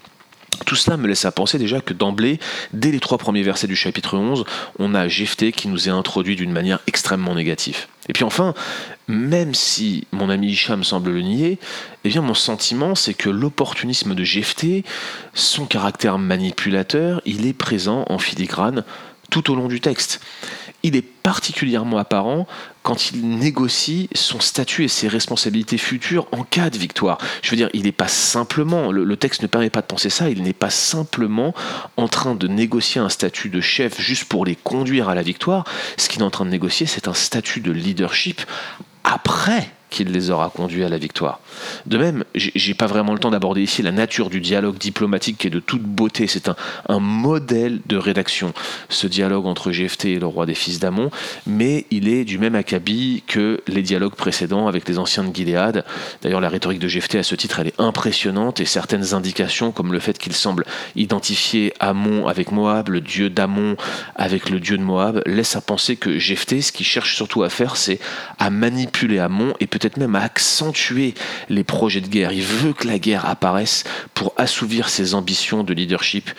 Tout 0.66 0.74
cela 0.74 0.96
me 0.96 1.06
laisse 1.06 1.24
à 1.24 1.30
penser 1.30 1.58
déjà 1.58 1.80
que 1.80 1.94
d'emblée, 1.94 2.40
dès 2.72 2.90
les 2.90 2.98
trois 2.98 3.18
premiers 3.18 3.42
versets 3.42 3.68
du 3.68 3.76
chapitre 3.76 4.16
11, 4.16 4.44
on 4.78 4.94
a 4.94 5.06
Jephthé 5.06 5.52
qui 5.52 5.68
nous 5.68 5.88
est 5.88 5.92
introduit 5.92 6.34
d'une 6.34 6.50
manière 6.50 6.80
extrêmement 6.88 7.34
négative. 7.34 7.86
Et 8.08 8.12
puis 8.12 8.24
enfin, 8.24 8.54
même 9.06 9.54
si 9.54 10.06
mon 10.10 10.30
ami 10.30 10.50
Hicham 10.50 10.82
semble 10.82 11.12
le 11.12 11.22
nier, 11.22 11.58
eh 12.04 12.08
bien 12.08 12.22
mon 12.22 12.34
sentiment 12.34 12.94
c'est 12.94 13.14
que 13.14 13.30
l'opportunisme 13.30 14.14
de 14.14 14.24
Jephthé, 14.24 14.84
son 15.32 15.64
caractère 15.64 16.18
manipulateur, 16.18 17.22
il 17.24 17.46
est 17.46 17.52
présent 17.52 18.04
en 18.08 18.18
filigrane 18.18 18.84
tout 19.30 19.52
au 19.52 19.54
long 19.54 19.68
du 19.68 19.80
texte 19.80 20.20
il 20.82 20.96
est 20.96 21.02
particulièrement 21.02 21.98
apparent 21.98 22.46
quand 22.88 23.10
il 23.10 23.28
négocie 23.28 24.08
son 24.14 24.40
statut 24.40 24.82
et 24.82 24.88
ses 24.88 25.08
responsabilités 25.08 25.76
futures 25.76 26.26
en 26.32 26.42
cas 26.42 26.70
de 26.70 26.78
victoire. 26.78 27.18
Je 27.42 27.50
veux 27.50 27.56
dire, 27.58 27.68
il 27.74 27.82
n'est 27.82 27.92
pas 27.92 28.08
simplement, 28.08 28.90
le, 28.90 29.16
texte 29.18 29.42
ne 29.42 29.46
permet 29.46 29.68
pas 29.68 29.82
de 29.82 29.86
penser 29.86 30.08
ça, 30.08 30.30
il 30.30 30.42
n'est 30.42 30.54
pas 30.54 30.70
simplement 30.70 31.52
en 31.98 32.08
train 32.08 32.34
de 32.34 32.48
négocier 32.48 32.98
un 32.98 33.10
statut 33.10 33.50
de 33.50 33.60
chef 33.60 34.00
juste 34.00 34.24
pour 34.24 34.46
les 34.46 34.56
conduire 34.56 35.10
à 35.10 35.14
la 35.14 35.20
victoire. 35.20 35.64
Ce 35.98 36.08
qu'il 36.08 36.22
est 36.22 36.24
en 36.24 36.30
train 36.30 36.46
de 36.46 36.50
négocier, 36.50 36.86
c'est 36.86 37.08
un 37.08 37.12
statut 37.12 37.60
de 37.60 37.72
leadership 37.72 38.40
après 39.04 39.70
qu'il 39.90 40.10
les 40.10 40.30
aura 40.30 40.50
conduits 40.50 40.84
à 40.84 40.88
la 40.88 40.98
victoire. 40.98 41.40
De 41.86 41.98
même, 41.98 42.24
j'ai 42.34 42.74
pas 42.74 42.86
vraiment 42.86 43.12
le 43.12 43.18
temps 43.18 43.30
d'aborder 43.30 43.62
ici 43.62 43.82
la 43.82 43.92
nature 43.92 44.30
du 44.30 44.40
dialogue 44.40 44.78
diplomatique 44.78 45.38
qui 45.38 45.46
est 45.46 45.50
de 45.50 45.60
toute 45.60 45.82
beauté. 45.82 46.26
C'est 46.26 46.48
un, 46.48 46.56
un, 46.88 47.00
modèle 47.00 47.80
de 47.86 47.96
rédaction, 47.96 48.52
ce 48.88 49.06
dialogue 49.06 49.46
entre 49.46 49.72
Jephthé 49.72 50.12
et 50.12 50.18
le 50.18 50.26
roi 50.26 50.46
des 50.46 50.54
fils 50.54 50.78
d'Amon, 50.78 51.10
mais 51.46 51.86
il 51.90 52.08
est 52.08 52.24
du 52.24 52.38
même 52.38 52.54
acabit 52.54 53.22
que 53.26 53.60
les 53.66 53.82
dialogues 53.82 54.14
précédents 54.14 54.68
avec 54.68 54.88
les 54.88 54.98
anciens 54.98 55.24
de 55.24 55.34
Gilead. 55.34 55.84
D'ailleurs, 56.22 56.40
la 56.40 56.48
rhétorique 56.48 56.78
de 56.78 56.88
Jephthé 56.88 57.18
à 57.18 57.22
ce 57.22 57.34
titre, 57.34 57.60
elle 57.60 57.68
est 57.68 57.80
impressionnante 57.80 58.60
et 58.60 58.64
certaines 58.64 59.14
indications, 59.14 59.72
comme 59.72 59.92
le 59.92 60.00
fait 60.00 60.18
qu'il 60.18 60.32
semble 60.32 60.64
identifier 60.96 61.72
Amon 61.80 62.26
avec 62.26 62.52
Moab, 62.52 62.88
le 62.88 63.00
dieu 63.00 63.30
d'Amon 63.30 63.76
avec 64.16 64.50
le 64.50 64.60
dieu 64.60 64.76
de 64.76 64.82
Moab, 64.82 65.22
laissent 65.26 65.56
à 65.56 65.60
penser 65.60 65.96
que 65.96 66.18
Jephthé, 66.18 66.60
ce 66.60 66.72
qu'il 66.72 66.86
cherche 66.86 67.16
surtout 67.16 67.42
à 67.42 67.48
faire, 67.48 67.76
c'est 67.76 67.98
à 68.38 68.50
manipuler 68.50 69.18
Amon 69.18 69.54
et 69.60 69.66
peut-être 69.78 69.96
même 69.96 70.16
à 70.16 70.22
accentuer 70.22 71.14
les 71.48 71.64
projets 71.64 72.00
de 72.00 72.08
guerre. 72.08 72.32
Il 72.32 72.42
veut 72.42 72.72
que 72.72 72.86
la 72.86 72.98
guerre 72.98 73.26
apparaisse 73.26 73.84
pour 74.14 74.32
assouvir 74.36 74.88
ses 74.88 75.14
ambitions 75.14 75.64
de 75.64 75.72
leadership 75.72 76.30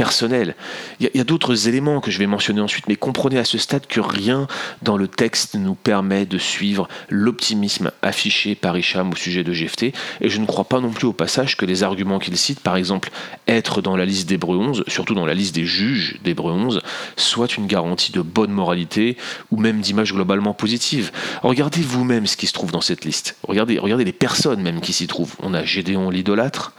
personnel. 0.00 0.54
Il 0.98 1.10
y 1.12 1.20
a, 1.20 1.24
d'autres 1.24 1.68
éléments 1.68 2.00
que 2.00 2.10
je 2.10 2.18
vais 2.18 2.26
mentionner 2.26 2.62
ensuite, 2.62 2.88
mais 2.88 2.96
comprenez 2.96 3.38
à 3.38 3.44
ce 3.44 3.58
stade 3.58 3.86
que 3.86 4.00
rien 4.00 4.46
dans 4.80 4.96
le 4.96 5.08
texte 5.08 5.56
nous 5.56 5.74
permet 5.74 6.24
de 6.24 6.38
suivre 6.38 6.88
l'optimisme 7.10 7.90
affiché 8.00 8.54
par 8.54 8.78
Hicham 8.78 9.10
au 9.10 9.14
sujet 9.14 9.44
de 9.44 9.52
Jephthé, 9.52 9.92
et 10.22 10.30
je 10.30 10.40
ne 10.40 10.46
crois 10.46 10.64
pas 10.64 10.80
non 10.80 10.88
plus 10.88 11.06
au 11.06 11.12
passage 11.12 11.58
que 11.58 11.66
les 11.66 11.82
arguments 11.82 12.18
qu'il 12.18 12.38
cite, 12.38 12.60
par 12.60 12.76
exemple 12.76 13.10
être 13.46 13.82
dans 13.82 13.94
la 13.94 14.06
liste 14.06 14.26
d'Hébreu 14.26 14.56
11, 14.56 14.84
surtout 14.88 15.12
dans 15.12 15.26
la 15.26 15.34
liste 15.34 15.54
des 15.54 15.66
juges 15.66 16.18
d'Hébreu 16.24 16.52
11, 16.52 16.80
soit 17.16 17.58
une 17.58 17.66
garantie 17.66 18.10
de 18.10 18.22
bonne 18.22 18.52
moralité 18.52 19.18
ou 19.50 19.58
même 19.58 19.82
d'image 19.82 20.14
globalement 20.14 20.54
positive. 20.54 21.12
Regardez 21.42 21.82
vous-même 21.82 22.26
ce 22.26 22.38
qui 22.38 22.46
se 22.46 22.54
trouve 22.54 22.72
dans 22.72 22.80
cette 22.80 23.04
liste. 23.04 23.36
Regardez, 23.46 23.78
regardez 23.78 24.06
les 24.06 24.12
personnes 24.12 24.62
même 24.62 24.80
qui 24.80 24.94
s'y 24.94 25.06
trouvent. 25.06 25.34
On 25.42 25.52
a 25.52 25.62
Gédéon 25.62 26.08
l'idolâtre, 26.08 26.72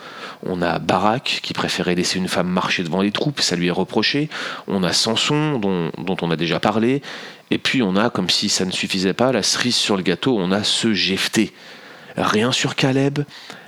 on 0.44 0.62
a 0.62 0.80
Barak 0.80 1.40
qui 1.44 1.54
préférait 1.54 1.96
laisser 1.96 2.18
une 2.18 2.28
femme 2.28 2.48
marcher 2.48 2.84
devant 2.84 3.02
les 3.02 3.12
troupes, 3.12 3.42
ça 3.42 3.56
lui 3.56 3.68
est 3.68 3.72
reproché. 3.72 4.30
On 4.68 4.84
a 4.84 4.94
Samson 4.94 5.60
dont, 5.60 6.18
on 6.22 6.32
a 6.32 6.36
déjà 6.36 6.60
parlé. 6.60 7.02
Et 7.50 7.58
puis 7.58 7.82
on 7.82 7.96
a, 7.96 8.10
comme 8.10 8.30
si 8.30 8.50
ça 8.50 8.66
ne 8.66 8.72
suffisait 8.72 9.14
pas, 9.14 9.32
la 9.32 9.44
cerise 9.44 9.76
sur 9.76 9.98
le 9.98 10.04
gâteau, 10.04 10.38
on 10.38 10.52
a 10.52 10.64
ce 10.64 10.94
Jephthé. 10.94 11.54
Rien 12.18 12.52
sur 12.52 12.76
Caleb, 12.76 13.20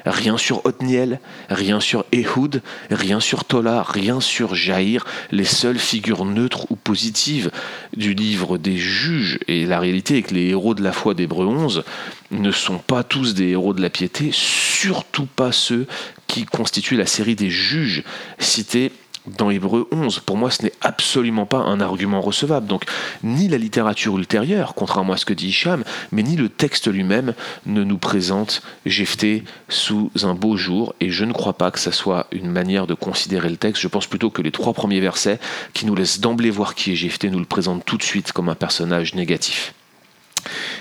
rien 0.06 0.38
sur 0.38 0.66
Othniel, 0.66 1.22
rien 1.50 1.80
sur 1.80 2.06
Ehud, 2.12 2.62
rien 2.92 3.22
sur 3.22 3.46
Tola, 3.46 3.84
rien 3.84 4.20
sur 4.20 4.54
Jaïr, 4.54 5.06
les 5.32 5.46
seules 5.46 5.80
figures 5.80 6.26
neutres 6.26 6.70
ou 6.70 6.76
positives 6.76 7.52
du 7.96 8.14
livre 8.14 8.58
des 8.58 8.78
juges. 8.78 9.40
Et 9.48 9.66
la 9.66 9.80
réalité 9.80 10.18
est 10.18 10.24
que 10.24 10.34
les 10.34 10.50
héros 10.50 10.74
de 10.74 10.84
la 10.84 10.92
foi 10.92 11.14
d'Hébreu 11.14 11.46
11 11.46 11.84
ne 12.32 12.52
sont 12.52 12.80
pas 12.80 13.04
tous 13.04 13.34
des 13.34 13.50
héros 13.50 13.74
de 13.74 13.82
la 13.82 13.90
piété, 13.90 14.30
surtout 14.34 15.28
pas 15.28 15.52
ceux 15.52 15.88
qui 16.34 16.46
constituent 16.46 16.98
la 16.98 17.06
série 17.06 17.36
des 17.36 17.52
juges 17.52 18.04
cités 18.40 18.92
dans 19.28 19.52
Hébreu 19.52 19.88
11. 19.92 20.22
Pour 20.22 20.36
moi, 20.36 20.50
ce 20.50 20.64
n'est 20.64 20.74
absolument 20.82 21.46
pas 21.46 21.60
un 21.60 21.80
argument 21.80 22.22
recevable. 22.22 22.66
Donc, 22.66 22.86
ni 23.24 23.48
la 23.48 23.60
littérature 23.60 24.18
ultérieure, 24.18 24.74
contrairement 24.74 25.14
à 25.14 25.18
ce 25.18 25.26
que 25.26 25.36
dit 25.36 25.50
Hicham, 25.50 25.84
mais 26.12 26.24
ni 26.24 26.36
le 26.36 26.50
texte 26.50 26.92
lui-même 26.92 27.36
ne 27.68 27.84
nous 27.84 28.00
présente 28.00 28.64
Jephthé 28.88 29.44
sous 29.70 30.10
un 30.24 30.34
beau 30.34 30.58
jour. 30.58 30.96
Et 31.02 31.12
je 31.12 31.24
ne 31.24 31.34
crois 31.34 31.54
pas 31.54 31.70
que 31.70 31.80
ça 31.80 31.92
soit 31.92 32.26
une 32.32 32.50
manière 32.50 32.88
de 32.88 32.96
considérer 32.96 33.50
le 33.50 33.58
texte. 33.58 33.84
Je 33.84 33.88
pense 33.88 34.08
plutôt 34.08 34.32
que 34.32 34.42
les 34.42 34.52
trois 34.52 34.74
premiers 34.74 35.02
versets, 35.02 35.40
qui 35.76 35.86
nous 35.86 35.94
laissent 35.94 36.20
d'emblée 36.20 36.50
voir 36.50 36.74
qui 36.74 36.94
est 36.94 36.96
Jephthé, 36.96 37.30
nous 37.30 37.38
le 37.38 37.46
présentent 37.46 37.86
tout 37.86 37.98
de 37.98 38.04
suite 38.04 38.32
comme 38.32 38.50
un 38.50 38.56
personnage 38.56 39.14
négatif. 39.14 39.76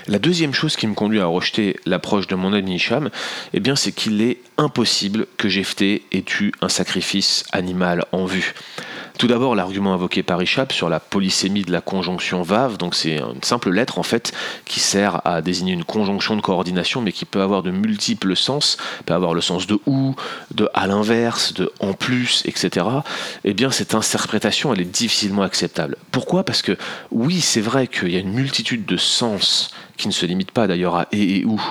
La 0.07 0.19
deuxième 0.19 0.53
chose 0.53 0.75
qui 0.75 0.85
me 0.87 0.95
conduit 0.95 1.21
à 1.21 1.27
rejeter 1.27 1.79
l'approche 1.85 2.27
de 2.27 2.35
mon 2.35 2.51
ami 2.51 2.75
Hicham, 2.75 3.09
eh 3.53 3.59
bien, 3.61 3.77
c'est 3.77 3.93
qu'il 3.93 4.21
est 4.21 4.39
impossible 4.57 5.27
que 5.37 5.47
Jephthé 5.47 6.03
ait 6.11 6.25
eu 6.41 6.51
un 6.61 6.67
sacrifice 6.67 7.45
animal 7.53 8.05
en 8.11 8.25
vue. 8.25 8.53
Tout 9.17 9.27
d'abord, 9.27 9.55
l'argument 9.55 9.93
invoqué 9.93 10.23
par 10.23 10.41
Ishab 10.41 10.71
sur 10.71 10.89
la 10.89 10.99
polysémie 10.99 11.61
de 11.61 11.71
la 11.71 11.81
conjonction 11.81 12.41
vave, 12.41 12.77
donc 12.77 12.95
c'est 12.95 13.19
une 13.19 13.43
simple 13.43 13.69
lettre 13.69 13.99
en 13.99 14.03
fait 14.03 14.33
qui 14.65 14.79
sert 14.79 15.25
à 15.25 15.41
désigner 15.41 15.73
une 15.73 15.83
conjonction 15.83 16.35
de 16.35 16.41
coordination, 16.41 17.01
mais 17.01 17.11
qui 17.11 17.25
peut 17.25 17.41
avoir 17.41 17.61
de 17.61 17.69
multiples 17.69 18.35
sens, 18.35 18.77
peut 19.05 19.13
avoir 19.13 19.35
le 19.35 19.41
sens 19.41 19.67
de 19.67 19.79
ou, 19.85 20.15
de 20.51 20.67
à 20.73 20.87
l'inverse, 20.87 21.53
de 21.53 21.71
en 21.79 21.93
plus, 21.93 22.41
etc. 22.45 22.87
Eh 23.43 23.53
bien, 23.53 23.69
cette 23.69 23.93
interprétation, 23.93 24.73
elle 24.73 24.81
est 24.81 24.85
difficilement 24.85 25.43
acceptable. 25.43 25.95
Pourquoi? 26.11 26.43
Parce 26.43 26.63
que 26.63 26.75
oui, 27.11 27.39
c'est 27.39 27.61
vrai 27.61 27.87
qu'il 27.87 28.09
y 28.09 28.17
a 28.17 28.19
une 28.19 28.33
multitude 28.33 28.85
de 28.85 28.97
sens 28.97 29.69
qui 29.97 30.07
ne 30.07 30.13
se 30.13 30.25
limite 30.25 30.51
pas 30.51 30.67
d'ailleurs 30.67 30.95
à 30.95 31.07
et 31.11 31.45
ou 31.45 31.61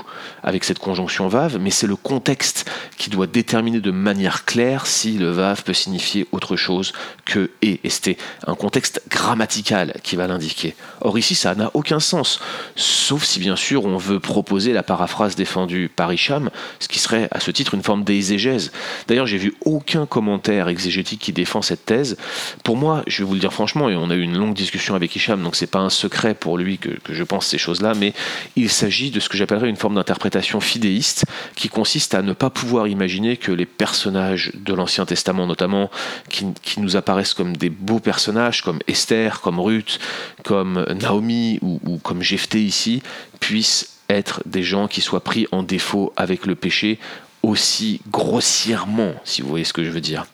avec 0.43 0.65
cette 0.65 0.79
conjonction 0.79 1.29
vave, 1.29 1.59
mais 1.59 1.71
c'est 1.71 1.87
le 1.87 1.97
contexte 1.97 2.71
qui 2.97 3.11
doit 3.11 3.27
déterminer 3.27 3.81
de 3.81 3.91
manière 3.91 4.45
claire 4.45 4.87
si 4.87 5.19
le 5.19 5.31
vave 5.31 5.63
peut 5.65 5.73
signifier 5.73 6.27
autre 6.33 6.57
chose 6.57 6.93
que 7.25 7.51
et. 7.63 7.81
Et 7.85 7.91
c'était 7.91 8.17
un 8.47 8.55
contexte 8.55 9.03
grammatical 9.09 9.95
qui 10.03 10.17
va 10.17 10.27
l'indiquer. 10.27 10.75
Or 11.05 11.19
ici, 11.19 11.35
ça 11.35 11.55
n'a 11.55 11.71
aucun 11.75 12.01
sens, 12.01 12.41
sauf 12.77 13.25
si 13.25 13.41
bien 13.41 13.57
sûr 13.57 13.85
on 13.85 13.97
veut 13.97 14.21
proposer 14.21 14.73
la 14.73 14.83
paraphrase 14.83 15.35
défendue 15.35 15.91
par 15.95 16.13
Hicham, 16.13 16.51
ce 16.79 16.89
qui 16.89 16.99
serait 16.99 17.29
à 17.31 17.41
ce 17.41 17.51
titre 17.51 17.75
une 17.75 17.83
forme 17.83 18.05
d'exégèse. 18.05 18.73
D'ailleurs, 19.09 19.27
j'ai 19.27 19.39
vu 19.39 19.55
aucun 19.65 20.07
commentaire 20.07 20.69
exégétique 20.69 21.21
qui 21.21 21.33
défend 21.33 21.61
cette 21.61 21.85
thèse. 21.85 22.17
Pour 22.65 22.77
moi, 22.77 23.03
je 23.07 23.19
vais 23.19 23.29
vous 23.29 23.35
le 23.35 23.41
dire 23.41 23.53
franchement, 23.53 23.91
et 23.91 23.97
on 23.97 24.11
a 24.11 24.15
eu 24.15 24.23
une 24.23 24.39
longue 24.39 24.55
discussion 24.55 24.95
avec 24.95 25.15
Hicham, 25.17 25.43
donc 25.43 25.57
c'est 25.57 25.67
pas 25.67 25.81
un 25.81 25.91
secret 25.91 26.35
pour 26.35 26.57
lui 26.57 26.79
que, 26.79 26.91
que 26.91 27.15
je 27.15 27.25
pense 27.25 27.47
ces 27.47 27.59
choses-là, 27.59 27.95
mais 27.95 28.13
il 28.57 28.71
s'agit 28.71 29.11
de 29.11 29.21
ce 29.21 29.29
que 29.29 29.37
j'appellerais 29.37 29.69
une 29.69 29.77
forme 29.77 29.97
d'interprétation 29.97 30.61
fidéiste 30.61 31.25
qui 31.57 31.69
consiste 31.69 32.15
à 32.15 32.23
ne 32.23 32.33
pas 32.33 32.51
pouvoir 32.51 32.87
imaginer 32.87 33.37
que 33.37 33.53
les 33.53 33.67
personnages 33.67 34.53
de 34.55 34.73
l'Ancien 34.73 35.05
Testament 35.05 35.47
notamment, 35.47 35.91
qui, 36.29 36.47
nous 36.79 36.97
apparaissent 36.97 37.35
comme 37.35 37.57
des 37.57 37.71
beaux 37.71 38.01
personnages, 38.01 38.63
comme 38.63 38.79
Esther, 38.89 39.41
comme 39.41 39.61
Ruth, 39.61 39.99
comme 40.43 40.85
Naomi 40.95 41.59
ou, 41.63 41.81
ou 41.85 41.99
comme 41.99 42.23
Jephthé 42.23 42.63
ici, 42.63 43.03
puissent 43.41 43.99
être 44.09 44.43
des 44.47 44.63
gens 44.63 44.89
qui 44.89 45.01
soient 45.01 45.25
pris 45.25 45.47
en 45.53 45.63
défaut 45.63 46.13
avec 46.17 46.47
le 46.47 46.55
péché 46.55 46.99
aussi 47.43 48.01
grossièrement, 48.11 49.15
si 49.25 49.43
vous 49.43 49.49
voyez 49.49 49.65
ce 49.65 49.73
que 49.73 49.85
je 49.85 49.91
veux 49.91 50.01
dire. 50.01 50.27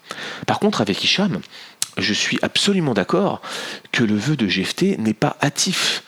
Par 0.46 0.58
contre, 0.58 0.80
avec 0.80 1.02
Hicham, 1.02 1.40
je 1.96 2.14
suis 2.14 2.38
absolument 2.42 2.94
d'accord 2.94 3.40
que 3.92 4.04
le 4.04 4.14
vœu 4.14 4.36
de 4.36 4.46
Jephthé 4.46 4.96
n'est 4.98 5.14
pas 5.14 5.36
hâtif 5.42 6.02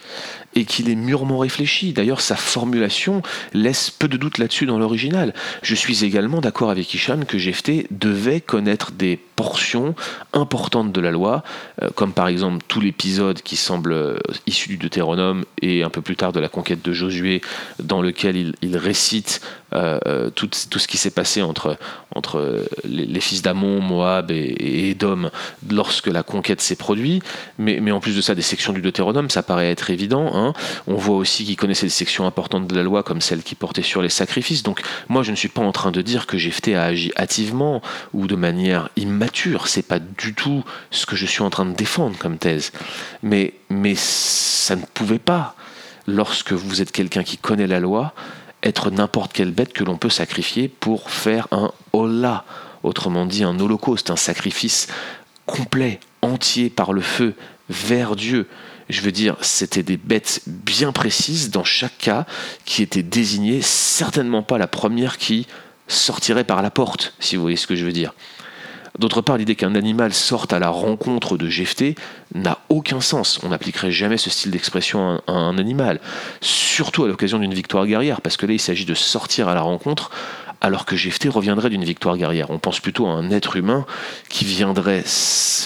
et 0.54 0.64
qu'il 0.64 0.88
est 0.88 0.94
mûrement 0.94 1.38
réfléchi. 1.38 1.92
D'ailleurs, 1.92 2.20
sa 2.20 2.36
formulation 2.36 3.22
laisse 3.52 3.90
peu 3.90 4.08
de 4.08 4.16
doute 4.16 4.38
là-dessus 4.38 4.66
dans 4.66 4.78
l'original. 4.78 5.34
Je 5.62 5.74
suis 5.74 6.04
également 6.04 6.40
d'accord 6.40 6.70
avec 6.70 6.92
Hicham 6.92 7.24
que 7.24 7.38
Jephthé 7.38 7.86
devait 7.90 8.40
connaître 8.40 8.92
des 8.92 9.18
portions 9.40 9.94
importantes 10.34 10.92
de 10.92 11.00
la 11.00 11.10
loi, 11.10 11.42
euh, 11.82 11.88
comme 11.94 12.12
par 12.12 12.28
exemple 12.28 12.62
tout 12.68 12.80
l'épisode 12.80 13.40
qui 13.40 13.56
semble 13.56 13.92
euh, 13.92 14.18
issu 14.46 14.68
du 14.68 14.76
Deutéronome 14.76 15.44
et 15.62 15.82
un 15.82 15.88
peu 15.88 16.02
plus 16.02 16.16
tard 16.16 16.32
de 16.32 16.40
la 16.40 16.48
conquête 16.48 16.82
de 16.82 16.92
Josué, 16.92 17.40
dans 17.82 18.02
lequel 18.02 18.54
il, 18.60 18.76
récite 18.76 19.40
euh, 19.72 20.28
tout, 20.30 20.50
ce 20.52 20.86
qui 20.86 20.98
s'est 20.98 21.10
passé 21.10 21.40
entre, 21.40 21.78
les, 22.84 23.20
fils 23.20 23.40
d'Amon, 23.40 23.80
Moab 23.80 24.30
et, 24.30 24.90
Édom 24.90 25.30
lorsque 25.70 26.08
la 26.08 26.22
conquête 26.22 26.60
s'est 26.60 26.76
produite. 26.76 27.24
Mais, 27.58 27.78
mais 27.80 27.92
en 27.92 28.00
plus 28.00 28.16
de 28.16 28.20
ça, 28.20 28.34
des 28.34 28.42
sections 28.42 28.74
du 28.74 28.82
Deutéronome, 28.82 29.30
ça 29.30 29.42
paraît 29.42 29.70
être 29.70 29.90
évident. 29.90 30.30
Hein. 30.40 30.52
On 30.86 30.94
voit 30.94 31.16
aussi 31.16 31.44
qu'il 31.44 31.56
connaissait 31.56 31.86
des 31.86 31.90
sections 31.90 32.26
importantes 32.26 32.66
de 32.66 32.74
la 32.74 32.82
loi, 32.82 33.02
comme 33.02 33.20
celle 33.20 33.42
qui 33.42 33.54
portait 33.54 33.82
sur 33.82 34.02
les 34.02 34.08
sacrifices. 34.08 34.62
Donc 34.62 34.82
moi, 35.08 35.22
je 35.22 35.30
ne 35.30 35.36
suis 35.36 35.48
pas 35.48 35.62
en 35.62 35.72
train 35.72 35.90
de 35.90 36.02
dire 36.02 36.26
que 36.26 36.38
Jephthé 36.38 36.74
a 36.74 36.84
agi 36.84 37.12
hâtivement 37.16 37.82
ou 38.12 38.26
de 38.26 38.36
manière 38.36 38.88
immature. 38.96 39.68
C'est 39.68 39.86
pas 39.86 39.98
du 39.98 40.34
tout 40.34 40.64
ce 40.90 41.06
que 41.06 41.16
je 41.16 41.26
suis 41.26 41.42
en 41.42 41.50
train 41.50 41.66
de 41.66 41.74
défendre 41.74 42.16
comme 42.18 42.38
thèse. 42.38 42.72
Mais, 43.22 43.54
mais 43.68 43.94
ça 43.96 44.76
ne 44.76 44.82
pouvait 44.94 45.18
pas, 45.18 45.54
lorsque 46.06 46.52
vous 46.52 46.82
êtes 46.82 46.92
quelqu'un 46.92 47.22
qui 47.22 47.36
connaît 47.36 47.66
la 47.66 47.80
loi, 47.80 48.14
être 48.62 48.90
n'importe 48.90 49.32
quelle 49.32 49.52
bête 49.52 49.72
que 49.72 49.84
l'on 49.84 49.96
peut 49.96 50.10
sacrifier 50.10 50.68
pour 50.68 51.10
faire 51.10 51.48
un 51.50 51.72
hola 51.92 52.44
autrement 52.82 53.26
dit 53.26 53.44
un 53.44 53.58
holocauste, 53.58 54.10
un 54.10 54.16
sacrifice 54.16 54.88
complet, 55.46 56.00
entier 56.22 56.70
par 56.70 56.92
le 56.92 57.00
feu 57.00 57.34
vers 57.68 58.16
Dieu. 58.16 58.46
Je 58.90 59.02
veux 59.02 59.12
dire, 59.12 59.36
c'était 59.40 59.84
des 59.84 59.96
bêtes 59.96 60.42
bien 60.46 60.90
précises 60.90 61.50
dans 61.50 61.62
chaque 61.62 61.96
cas 61.96 62.26
qui 62.64 62.82
étaient 62.82 63.04
désignées, 63.04 63.62
certainement 63.62 64.42
pas 64.42 64.58
la 64.58 64.66
première 64.66 65.16
qui 65.16 65.46
sortirait 65.86 66.44
par 66.44 66.60
la 66.60 66.70
porte, 66.70 67.14
si 67.20 67.36
vous 67.36 67.42
voyez 67.42 67.56
ce 67.56 67.68
que 67.68 67.76
je 67.76 67.84
veux 67.84 67.92
dire. 67.92 68.12
D'autre 68.98 69.20
part, 69.20 69.36
l'idée 69.36 69.54
qu'un 69.54 69.76
animal 69.76 70.12
sorte 70.12 70.52
à 70.52 70.58
la 70.58 70.70
rencontre 70.70 71.38
de 71.38 71.48
Jephthé 71.48 71.94
n'a 72.34 72.58
aucun 72.68 73.00
sens. 73.00 73.38
On 73.44 73.50
n'appliquerait 73.50 73.92
jamais 73.92 74.16
ce 74.16 74.28
style 74.28 74.50
d'expression 74.50 75.22
à 75.28 75.32
un 75.32 75.56
animal, 75.56 76.00
surtout 76.40 77.04
à 77.04 77.08
l'occasion 77.08 77.38
d'une 77.38 77.54
victoire 77.54 77.86
guerrière, 77.86 78.20
parce 78.20 78.36
que 78.36 78.46
là, 78.46 78.54
il 78.54 78.60
s'agit 78.60 78.86
de 78.86 78.94
sortir 78.94 79.48
à 79.48 79.54
la 79.54 79.60
rencontre 79.60 80.10
alors 80.60 80.84
que 80.84 80.96
Jephthé 80.96 81.28
reviendrait 81.28 81.70
d'une 81.70 81.84
victoire 81.84 82.16
guerrière. 82.16 82.50
On 82.50 82.58
pense 82.58 82.80
plutôt 82.80 83.06
à 83.06 83.12
un 83.12 83.30
être 83.30 83.56
humain 83.56 83.86
qui 84.28 84.44
viendrait 84.44 85.04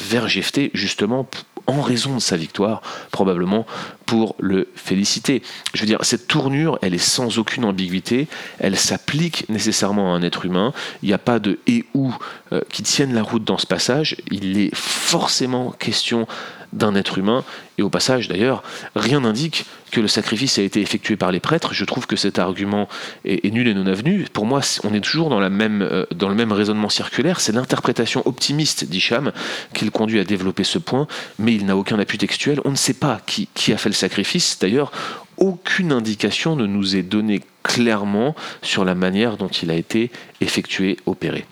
vers 0.04 0.28
Jephthé 0.28 0.70
justement 0.74 1.26
en 1.66 1.80
raison 1.80 2.14
de 2.14 2.20
sa 2.20 2.36
victoire, 2.36 2.82
probablement 3.10 3.66
pour 4.06 4.36
le 4.38 4.68
féliciter. 4.74 5.42
Je 5.72 5.80
veux 5.80 5.86
dire, 5.86 5.98
cette 6.02 6.26
tournure, 6.26 6.78
elle 6.82 6.94
est 6.94 6.98
sans 6.98 7.38
aucune 7.38 7.64
ambiguïté, 7.64 8.28
elle 8.58 8.76
s'applique 8.76 9.48
nécessairement 9.48 10.14
à 10.14 10.18
un 10.18 10.22
être 10.22 10.44
humain, 10.44 10.72
il 11.02 11.08
n'y 11.08 11.14
a 11.14 11.18
pas 11.18 11.38
de 11.38 11.58
et 11.66 11.84
ou 11.94 12.14
euh, 12.52 12.60
qui 12.70 12.82
tiennent 12.82 13.14
la 13.14 13.22
route 13.22 13.44
dans 13.44 13.58
ce 13.58 13.66
passage, 13.66 14.16
il 14.30 14.58
est 14.58 14.74
forcément 14.74 15.70
question 15.72 16.26
d'un 16.74 16.94
être 16.94 17.18
humain. 17.18 17.44
Et 17.78 17.82
au 17.82 17.88
passage, 17.88 18.28
d'ailleurs, 18.28 18.62
rien 18.94 19.20
n'indique 19.20 19.64
que 19.90 20.00
le 20.00 20.08
sacrifice 20.08 20.58
a 20.58 20.62
été 20.62 20.80
effectué 20.80 21.16
par 21.16 21.32
les 21.32 21.40
prêtres. 21.40 21.72
Je 21.72 21.84
trouve 21.84 22.06
que 22.06 22.16
cet 22.16 22.38
argument 22.38 22.88
est, 23.24 23.52
nul 23.52 23.66
et 23.68 23.74
non 23.74 23.86
avenu. 23.86 24.26
Pour 24.32 24.44
moi, 24.44 24.60
on 24.82 24.92
est 24.92 25.00
toujours 25.00 25.30
dans, 25.30 25.40
euh, 25.40 26.04
le 26.10 26.34
même 26.34 26.52
raisonnement 26.52 26.88
circulaire. 26.88 27.40
C'est 27.40 27.52
l'interprétation 27.52 28.22
optimiste 28.26 28.84
d'Isham 28.84 29.32
qui 29.72 29.84
le 29.84 29.90
conduit 29.90 30.20
à 30.20 30.24
développer 30.24 30.64
ce 30.64 30.78
point, 30.78 31.06
mais 31.38 31.54
il 31.54 31.64
n'a 31.64 31.76
aucun 31.76 31.98
appui 31.98 32.18
textuel. 32.18 32.60
On 32.64 32.70
ne 32.70 32.76
sait 32.76 32.94
pas 32.94 33.20
qui 33.24 33.72
a 33.72 33.76
fait 33.76 33.88
le 33.88 33.94
sacrifice. 33.94 34.58
D'ailleurs, 34.60 34.92
aucune 35.36 35.92
indication 35.92 36.56
ne 36.56 36.66
nous 36.66 36.96
est 36.96 37.02
donnée 37.02 37.40
clairement 37.62 38.34
sur 38.62 38.84
la 38.84 38.94
manière 38.94 39.36
dont 39.36 39.48
il 39.48 39.70
a 39.70 39.74
été 39.74 40.10
effectué, 40.40 40.98
opéré. 41.06 41.46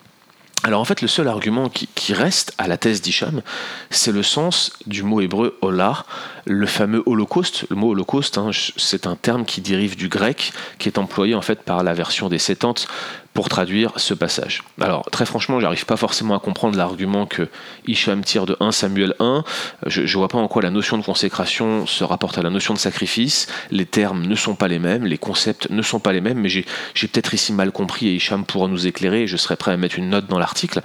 Alors 0.65 0.79
en 0.79 0.85
fait, 0.85 1.01
le 1.01 1.09
seul 1.09 1.27
argument 1.27 1.69
qui, 1.69 2.13
reste 2.13 2.53
à 2.57 2.67
la 2.67 2.77
thèse 2.77 3.01
d'Isham, 3.01 3.41
c'est 3.89 4.13
le 4.13 4.23
sens 4.23 4.71
du 4.87 5.03
mot 5.03 5.19
hébreu 5.19 5.57
olar, 5.61 6.05
le 6.45 6.65
fameux 6.65 7.03
holocauste. 7.05 7.65
Le 7.69 7.75
mot 7.75 7.91
holocauste, 7.91 8.37
hein, 8.37 8.51
c'est 8.77 9.07
un 9.07 9.15
terme 9.15 9.45
qui 9.45 9.61
dérive 9.61 9.95
du 9.95 10.09
grec, 10.09 10.53
qui 10.77 10.89
est 10.89 10.97
employé 10.97 11.35
en 11.35 11.41
fait 11.41 11.61
par 11.61 11.83
la 11.83 11.93
version 11.93 12.29
des 12.29 12.39
Septante 12.39 12.87
pour 13.33 13.49
traduire 13.49 13.93
ce 13.97 14.13
passage. 14.13 14.63
Alors 14.79 15.09
très 15.11 15.25
franchement, 15.25 15.59
j'arrive 15.59 15.85
pas 15.85 15.97
forcément 15.97 16.35
à 16.35 16.39
comprendre 16.39 16.77
l'argument 16.77 17.25
que 17.25 17.47
Isham 17.87 18.23
tire 18.23 18.45
de 18.45 18.55
1 18.59 18.71
Samuel 18.71 19.15
1. 19.19 19.43
Je, 19.87 20.01
ne 20.01 20.07
vois 20.07 20.27
pas 20.27 20.37
en 20.37 20.47
quoi 20.47 20.61
la 20.61 20.69
notion 20.69 20.97
de 20.97 21.03
consécration 21.03 21.87
se 21.87 22.03
rapporte 22.03 22.37
à 22.37 22.43
la 22.43 22.51
notion 22.51 22.73
de 22.73 22.79
sacrifice. 22.79 23.47
Les 23.71 23.85
termes 23.85 24.25
ne 24.25 24.35
sont 24.35 24.55
pas 24.55 24.67
les 24.67 24.79
mêmes, 24.79 25.05
les 25.05 25.17
concepts 25.17 25.69
ne 25.71 25.81
sont 25.81 25.99
pas 25.99 26.13
les 26.13 26.21
mêmes, 26.21 26.39
mais 26.39 26.49
j'ai 26.49 26.65
peut-être 27.07 27.33
ici 27.33 27.53
mal 27.53 27.71
compris 27.71 28.07
et 28.07 28.15
Isham 28.15 28.45
pourra 28.45 28.67
nous 28.67 28.85
éclairer. 28.85 29.25
Je 29.25 29.37
serais 29.37 29.55
prêt 29.55 29.71
à 29.71 29.77
mettre 29.77 29.97
une 29.97 30.09
note 30.09 30.27
dans 30.27 30.39
l'article. 30.39 30.81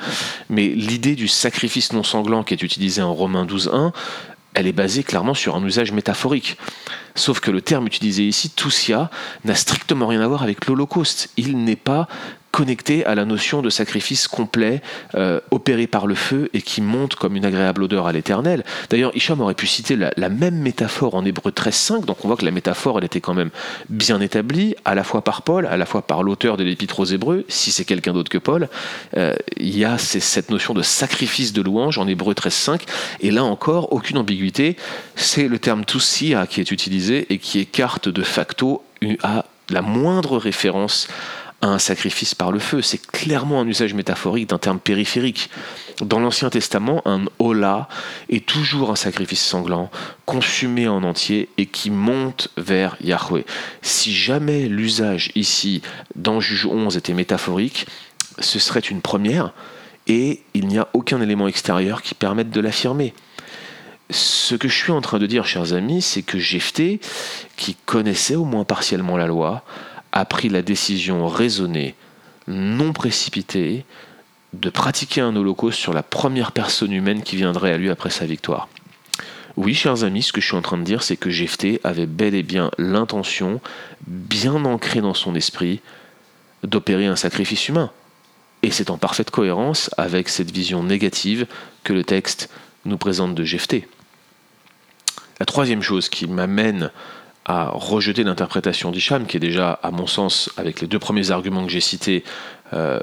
Mais 0.48 0.68
l'idée 0.68 1.16
du 1.16 1.28
sacrifice 1.28 1.92
non 1.92 2.02
sanglant 2.02 2.44
qui 2.44 2.54
est 2.54 2.62
utilisé 2.62 3.02
en 3.02 3.12
Romains 3.12 3.44
12.1, 3.44 3.92
elle 4.54 4.66
est 4.66 4.72
basée 4.72 5.02
clairement 5.02 5.34
sur 5.34 5.56
un 5.56 5.64
usage 5.64 5.92
métaphorique. 5.92 6.56
Sauf 7.14 7.40
que 7.40 7.50
le 7.50 7.60
terme 7.60 7.86
utilisé 7.86 8.26
ici, 8.26 8.50
Toussia, 8.50 9.10
n'a 9.44 9.54
strictement 9.54 10.06
rien 10.06 10.20
à 10.20 10.28
voir 10.28 10.42
avec 10.42 10.66
l'Holocauste. 10.66 11.30
Il 11.36 11.64
n'est 11.64 11.76
pas 11.76 12.08
connecté 12.58 13.06
à 13.06 13.14
la 13.14 13.24
notion 13.24 13.62
de 13.62 13.70
sacrifice 13.70 14.26
complet 14.26 14.82
euh, 15.14 15.38
opéré 15.52 15.86
par 15.86 16.08
le 16.08 16.16
feu 16.16 16.50
et 16.54 16.60
qui 16.60 16.80
monte 16.82 17.14
comme 17.14 17.36
une 17.36 17.44
agréable 17.44 17.84
odeur 17.84 18.08
à 18.08 18.12
l'éternel. 18.12 18.64
D'ailleurs, 18.90 19.14
Isham 19.14 19.40
aurait 19.40 19.54
pu 19.54 19.68
citer 19.68 19.94
la, 19.94 20.28
même 20.28 20.56
métaphore 20.56 21.14
en 21.14 21.24
Hébreu 21.24 21.52
13.5, 21.52 22.04
donc 22.04 22.24
on 22.24 22.26
voit 22.26 22.36
que 22.36 22.44
la 22.44 22.50
métaphore, 22.50 22.98
elle 22.98 23.04
était 23.04 23.20
quand 23.20 23.34
même 23.34 23.50
bien 23.90 24.20
établie, 24.20 24.74
à 24.84 24.96
la 24.96 25.04
fois 25.04 25.22
par 25.22 25.42
Paul, 25.42 25.66
à 25.66 25.76
la 25.76 25.86
fois 25.86 26.02
par 26.02 26.24
l'auteur 26.24 26.56
de 26.56 26.64
l'Épître 26.64 26.98
aux 26.98 27.04
Hébreux, 27.04 27.44
si 27.46 27.70
c'est 27.70 27.84
quelqu'un 27.84 28.12
d'autre 28.12 28.28
que 28.28 28.38
Paul. 28.38 28.68
Euh, 29.16 29.36
il 29.56 29.78
y 29.78 29.84
a 29.84 29.96
cette 29.96 30.50
notion 30.50 30.74
de 30.74 30.82
sacrifice 30.82 31.52
de 31.52 31.62
louange 31.62 31.96
en 31.98 32.08
Hébreu 32.08 32.34
13.5, 32.34 32.80
et 33.20 33.30
là 33.30 33.44
encore, 33.44 33.92
aucune 33.92 34.18
ambiguïté, 34.18 34.76
c'est 35.14 35.46
le 35.46 35.60
terme 35.60 35.84
toussia 35.84 36.48
qui 36.48 36.60
est 36.60 36.72
utilisé 36.72 37.24
et 37.30 37.38
qui 37.38 37.60
écarte 37.60 38.08
de 38.08 38.24
facto 38.24 38.82
à 39.22 39.44
la 39.70 39.82
moindre 39.82 40.38
référence 40.38 41.06
un 41.60 41.78
sacrifice 41.78 42.34
par 42.34 42.52
le 42.52 42.58
feu. 42.58 42.82
C'est 42.82 43.04
clairement 43.04 43.60
un 43.60 43.66
usage 43.66 43.94
métaphorique 43.94 44.50
d'un 44.50 44.58
terme 44.58 44.78
périphérique. 44.78 45.50
Dans 46.00 46.20
l'Ancien 46.20 46.50
Testament, 46.50 47.02
un 47.04 47.24
hola 47.38 47.88
est 48.28 48.46
toujours 48.46 48.90
un 48.90 48.96
sacrifice 48.96 49.44
sanglant, 49.44 49.90
consumé 50.24 50.86
en 50.86 51.02
entier 51.02 51.48
et 51.58 51.66
qui 51.66 51.90
monte 51.90 52.50
vers 52.56 52.96
Yahweh. 53.00 53.44
Si 53.82 54.14
jamais 54.14 54.68
l'usage 54.68 55.32
ici 55.34 55.82
dans 56.14 56.40
Juge 56.40 56.66
11 56.66 56.96
était 56.96 57.14
métaphorique, 57.14 57.86
ce 58.38 58.58
serait 58.58 58.80
une 58.80 59.00
première 59.00 59.52
et 60.06 60.42
il 60.54 60.68
n'y 60.68 60.78
a 60.78 60.88
aucun 60.92 61.20
élément 61.20 61.48
extérieur 61.48 62.02
qui 62.02 62.14
permette 62.14 62.50
de 62.50 62.60
l'affirmer. 62.60 63.14
Ce 64.10 64.54
que 64.54 64.68
je 64.68 64.74
suis 64.74 64.92
en 64.92 65.02
train 65.02 65.18
de 65.18 65.26
dire, 65.26 65.44
chers 65.44 65.74
amis, 65.74 66.00
c'est 66.00 66.22
que 66.22 66.38
Jephthé, 66.38 66.98
qui 67.56 67.74
connaissait 67.84 68.36
au 68.36 68.44
moins 68.44 68.64
partiellement 68.64 69.18
la 69.18 69.26
loi, 69.26 69.64
a 70.12 70.24
pris 70.24 70.48
la 70.48 70.62
décision 70.62 71.26
raisonnée, 71.26 71.94
non 72.46 72.92
précipitée, 72.92 73.84
de 74.52 74.70
pratiquer 74.70 75.20
un 75.20 75.36
holocauste 75.36 75.78
sur 75.78 75.92
la 75.92 76.02
première 76.02 76.52
personne 76.52 76.92
humaine 76.92 77.22
qui 77.22 77.36
viendrait 77.36 77.72
à 77.72 77.76
lui 77.76 77.90
après 77.90 78.10
sa 78.10 78.26
victoire. 78.26 78.68
Oui, 79.56 79.74
chers 79.74 80.04
amis, 80.04 80.22
ce 80.22 80.32
que 80.32 80.40
je 80.40 80.46
suis 80.46 80.56
en 80.56 80.62
train 80.62 80.78
de 80.78 80.84
dire, 80.84 81.02
c'est 81.02 81.16
que 81.16 81.30
Jephthé 81.30 81.80
avait 81.84 82.06
bel 82.06 82.34
et 82.34 82.42
bien 82.42 82.70
l'intention, 82.78 83.60
bien 84.06 84.64
ancrée 84.64 85.00
dans 85.00 85.14
son 85.14 85.34
esprit, 85.34 85.80
d'opérer 86.62 87.06
un 87.06 87.16
sacrifice 87.16 87.68
humain. 87.68 87.90
Et 88.62 88.70
c'est 88.70 88.90
en 88.90 88.98
parfaite 88.98 89.30
cohérence 89.30 89.90
avec 89.96 90.28
cette 90.28 90.50
vision 90.50 90.82
négative 90.82 91.46
que 91.84 91.92
le 91.92 92.04
texte 92.04 92.50
nous 92.84 92.98
présente 92.98 93.34
de 93.34 93.44
Jephthé. 93.44 93.88
La 95.40 95.46
troisième 95.46 95.82
chose 95.82 96.08
qui 96.08 96.26
m'amène 96.26 96.90
à 97.48 97.70
rejeter 97.70 98.24
l'interprétation 98.24 98.90
d'Isham, 98.90 99.26
qui 99.26 99.38
est 99.38 99.40
déjà, 99.40 99.72
à 99.82 99.90
mon 99.90 100.06
sens, 100.06 100.50
avec 100.58 100.82
les 100.82 100.86
deux 100.86 100.98
premiers 100.98 101.30
arguments 101.30 101.64
que 101.64 101.72
j'ai 101.72 101.80
cités, 101.80 102.22
euh, 102.74 103.00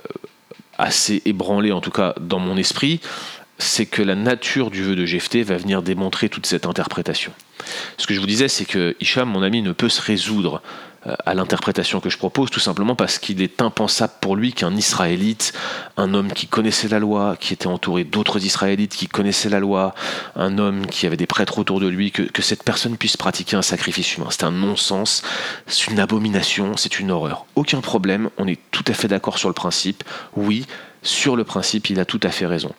assez 0.77 1.21
ébranlé, 1.25 1.71
en 1.71 1.81
tout 1.81 1.91
cas 1.91 2.13
dans 2.19 2.39
mon 2.39 2.55
esprit, 2.55 3.01
c'est 3.57 3.85
que 3.85 4.01
la 4.01 4.15
nature 4.15 4.69
du 4.69 4.83
vœu 4.83 4.95
de 4.95 5.05
Jephthé 5.05 5.43
va 5.43 5.57
venir 5.57 5.81
démontrer 5.81 6.29
toute 6.29 6.45
cette 6.45 6.65
interprétation. 6.65 7.31
Ce 7.97 8.05
que 8.07 8.13
je 8.13 8.19
vous 8.19 8.27
disais, 8.27 8.47
c'est 8.47 8.65
que 8.65 8.95
Hicham, 8.99 9.29
mon 9.29 9.41
ami, 9.41 9.61
ne 9.61 9.71
peut 9.71 9.89
se 9.89 10.01
résoudre 10.01 10.61
euh, 11.07 11.15
à 11.25 11.33
l'interprétation 11.33 11.99
que 11.99 12.09
je 12.09 12.17
propose, 12.17 12.49
tout 12.49 12.59
simplement 12.59 12.95
parce 12.95 13.19
qu'il 13.19 13.41
est 13.41 13.61
impensable 13.61 14.13
pour 14.21 14.35
lui 14.35 14.53
qu'un 14.53 14.75
Israélite, 14.75 15.53
un 15.97 16.13
homme 16.13 16.31
qui 16.31 16.47
connaissait 16.47 16.87
la 16.87 16.99
loi, 16.99 17.37
qui 17.39 17.53
était 17.53 17.67
entouré 17.67 18.03
d'autres 18.03 18.43
Israélites 18.43 18.95
qui 18.95 19.07
connaissaient 19.07 19.49
la 19.49 19.59
loi, 19.59 19.93
un 20.35 20.57
homme 20.57 20.85
qui 20.87 21.05
avait 21.05 21.17
des 21.17 21.27
prêtres 21.27 21.59
autour 21.59 21.79
de 21.79 21.87
lui, 21.87 22.11
que, 22.11 22.23
que 22.23 22.41
cette 22.41 22.63
personne 22.63 22.97
puisse 22.97 23.17
pratiquer 23.17 23.55
un 23.55 23.61
sacrifice 23.61 24.17
humain. 24.17 24.27
C'est 24.31 24.43
un 24.43 24.51
non-sens, 24.51 25.21
c'est 25.67 25.87
une 25.87 25.99
abomination, 25.99 26.75
c'est 26.75 26.99
une 26.99 27.11
horreur. 27.11 27.45
Aucun 27.55 27.81
problème, 27.81 28.29
on 28.37 28.47
est 28.47 28.59
tout 28.71 28.85
à 28.87 28.93
fait 28.93 29.07
d'accord 29.07 29.37
sur 29.37 29.49
le 29.49 29.53
principe. 29.53 30.03
Oui, 30.35 30.65
sur 31.05 31.35
le 31.35 31.43
principe, 31.43 31.89
il 31.89 31.99
a 31.99 32.05
tout 32.05 32.19
à 32.23 32.29
fait 32.29 32.47
raison. 32.47 32.73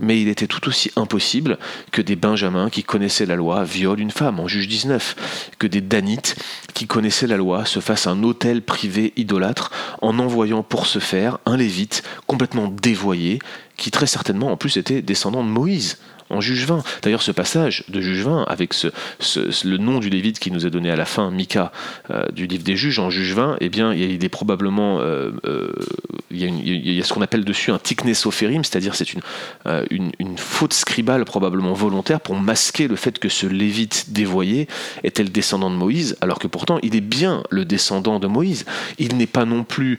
Mais 0.00 0.20
il 0.20 0.28
était 0.28 0.46
tout 0.46 0.66
aussi 0.66 0.90
impossible 0.96 1.58
que 1.92 2.02
des 2.02 2.16
Benjamins 2.16 2.70
qui 2.70 2.82
connaissaient 2.82 3.26
la 3.26 3.36
loi 3.36 3.64
violent 3.64 4.00
une 4.00 4.10
femme 4.10 4.40
en 4.40 4.48
juge 4.48 4.66
19, 4.66 5.52
que 5.58 5.66
des 5.66 5.80
Danites 5.80 6.36
qui 6.74 6.86
connaissaient 6.86 7.26
la 7.26 7.36
loi 7.36 7.64
se 7.64 7.80
fassent 7.80 8.06
un 8.06 8.22
hôtel 8.22 8.62
privé 8.62 9.12
idolâtre 9.16 9.70
en 10.02 10.18
envoyant 10.18 10.62
pour 10.62 10.86
ce 10.86 10.98
faire 10.98 11.38
un 11.46 11.56
Lévite 11.56 12.02
complètement 12.26 12.68
dévoyé, 12.68 13.38
qui 13.76 13.90
très 13.90 14.06
certainement 14.06 14.50
en 14.50 14.56
plus 14.56 14.76
était 14.76 15.02
descendant 15.02 15.44
de 15.44 15.48
Moïse 15.48 15.98
en 16.30 16.40
juge 16.40 16.64
20. 16.66 16.82
D'ailleurs, 17.02 17.22
ce 17.22 17.32
passage 17.32 17.84
de 17.88 18.00
juge 18.00 18.22
20, 18.22 18.44
avec 18.44 18.74
le 19.64 19.76
nom 19.76 19.98
du 19.98 20.10
Lévite 20.10 20.38
qui 20.38 20.50
nous 20.50 20.66
est 20.66 20.70
donné 20.70 20.90
à 20.90 20.96
la 20.96 21.04
fin, 21.04 21.30
Mika, 21.30 21.72
euh, 22.10 22.26
du 22.32 22.46
livre 22.46 22.64
des 22.64 22.76
juges, 22.76 22.98
en 22.98 23.10
juge 23.10 23.34
20, 23.34 23.56
eh 23.60 23.68
bien, 23.68 23.94
il 23.94 24.24
a 24.24 24.28
probablement, 24.28 25.00
euh, 25.00 25.30
euh, 25.46 25.72
il, 26.30 26.92
y 26.92 27.00
a 27.00 27.04
ce 27.04 27.12
qu'on 27.12 27.22
appelle 27.22 27.44
dessus 27.44 27.70
un 27.70 27.78
tiknesophérim, 27.78 28.64
c'est-à-dire 28.64 28.94
c'est 28.94 29.12
une, 29.12 29.20
une, 29.90 30.12
une, 30.18 30.38
faute 30.38 30.72
scribale 30.72 31.24
probablement 31.24 31.72
volontaire 31.72 32.20
pour 32.20 32.34
masquer 32.34 32.88
le 32.88 32.96
fait 32.96 33.18
que 33.18 33.28
ce 33.28 33.46
Lévite 33.46 34.12
dévoyé 34.12 34.68
était 35.04 35.22
le 35.22 35.28
descendant 35.28 35.70
de 35.70 35.76
Moïse, 35.76 36.16
alors 36.20 36.38
que 36.38 36.46
pourtant 36.46 36.78
il 36.82 36.94
est 36.96 37.00
bien 37.00 37.42
le 37.50 37.64
descendant 37.64 38.18
de 38.18 38.26
Moïse. 38.26 38.64
Il 38.98 39.16
n'est 39.16 39.26
pas 39.26 39.44
non 39.44 39.64
plus 39.64 39.98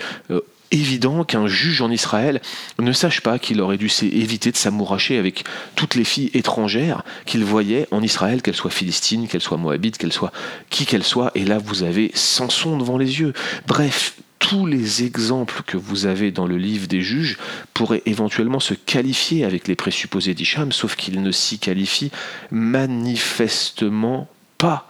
évident 0.71 1.23
qu'un 1.23 1.47
juge 1.47 1.81
en 1.81 1.91
Israël 1.91 2.41
ne 2.79 2.91
sache 2.91 3.21
pas 3.21 3.39
qu'il 3.39 3.61
aurait 3.61 3.77
dû 3.77 3.89
éviter 4.01 4.51
de 4.51 4.57
s'amouracher 4.57 5.17
avec 5.17 5.43
toutes 5.75 5.95
les 5.95 6.03
filles 6.03 6.31
étrangères 6.33 7.03
qu'il 7.25 7.43
voyait 7.43 7.87
en 7.91 8.01
Israël, 8.01 8.41
qu'elles 8.41 8.55
soient 8.55 8.71
philistines, 8.71 9.27
qu'elles 9.27 9.41
soient 9.41 9.57
moabites, 9.57 9.97
qu'elles 9.97 10.13
soient 10.13 10.31
qui 10.69 10.85
qu'elles 10.85 11.03
soient. 11.03 11.31
Et 11.35 11.45
là, 11.45 11.57
vous 11.57 11.83
avez 11.83 12.11
Samson 12.13 12.77
devant 12.77 12.97
les 12.97 13.19
yeux. 13.19 13.33
Bref, 13.67 14.15
tous 14.39 14.65
les 14.65 15.03
exemples 15.03 15.63
que 15.65 15.77
vous 15.77 16.05
avez 16.05 16.31
dans 16.31 16.47
le 16.47 16.57
livre 16.57 16.87
des 16.87 17.01
juges 17.01 17.37
pourraient 17.73 18.03
éventuellement 18.05 18.59
se 18.59 18.73
qualifier 18.73 19.43
avec 19.43 19.67
les 19.67 19.75
présupposés 19.75 20.33
d'Isham, 20.33 20.71
sauf 20.71 20.95
qu'ils 20.95 21.21
ne 21.21 21.31
s'y 21.31 21.59
qualifient 21.59 22.11
manifestement 22.51 24.27
pas. 24.57 24.87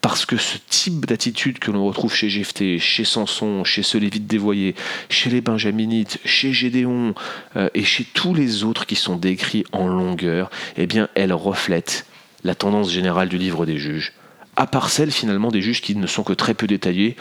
Parce 0.00 0.26
que 0.26 0.36
ce 0.36 0.58
type 0.68 1.06
d'attitude 1.06 1.58
que 1.58 1.70
l'on 1.72 1.84
retrouve 1.86 2.14
chez 2.14 2.28
Jephthé, 2.28 2.78
chez 2.78 3.04
Samson, 3.04 3.64
chez 3.64 3.82
ceux 3.82 3.98
Lévites 3.98 4.26
dévoyés, 4.26 4.76
chez 5.08 5.28
les 5.28 5.40
Benjaminites, 5.40 6.18
chez 6.24 6.52
Gédéon 6.52 7.14
euh, 7.56 7.68
et 7.74 7.84
chez 7.84 8.04
tous 8.04 8.32
les 8.32 8.62
autres 8.62 8.86
qui 8.86 8.94
sont 8.94 9.16
décrits 9.16 9.64
en 9.72 9.88
longueur, 9.88 10.50
eh 10.76 10.86
bien, 10.86 11.08
elle 11.14 11.32
reflète 11.32 12.06
la 12.44 12.54
tendance 12.54 12.92
générale 12.92 13.28
du 13.28 13.38
livre 13.38 13.66
des 13.66 13.78
juges. 13.78 14.12
À 14.54 14.66
part 14.66 14.90
celle 14.90 15.10
finalement 15.10 15.50
des 15.50 15.62
juges 15.62 15.80
qui 15.80 15.96
ne 15.96 16.06
sont 16.06 16.22
que 16.22 16.32
très 16.32 16.54
peu 16.54 16.66
détaillés, 16.66 17.16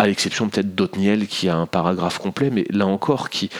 à 0.00 0.06
l'exception 0.06 0.48
peut-être 0.48 0.74
d'Otniel 0.74 1.26
qui 1.26 1.50
a 1.50 1.56
un 1.56 1.66
paragraphe 1.66 2.16
complet, 2.16 2.48
mais 2.48 2.64
là 2.70 2.86
encore 2.86 3.28
qui, 3.28 3.50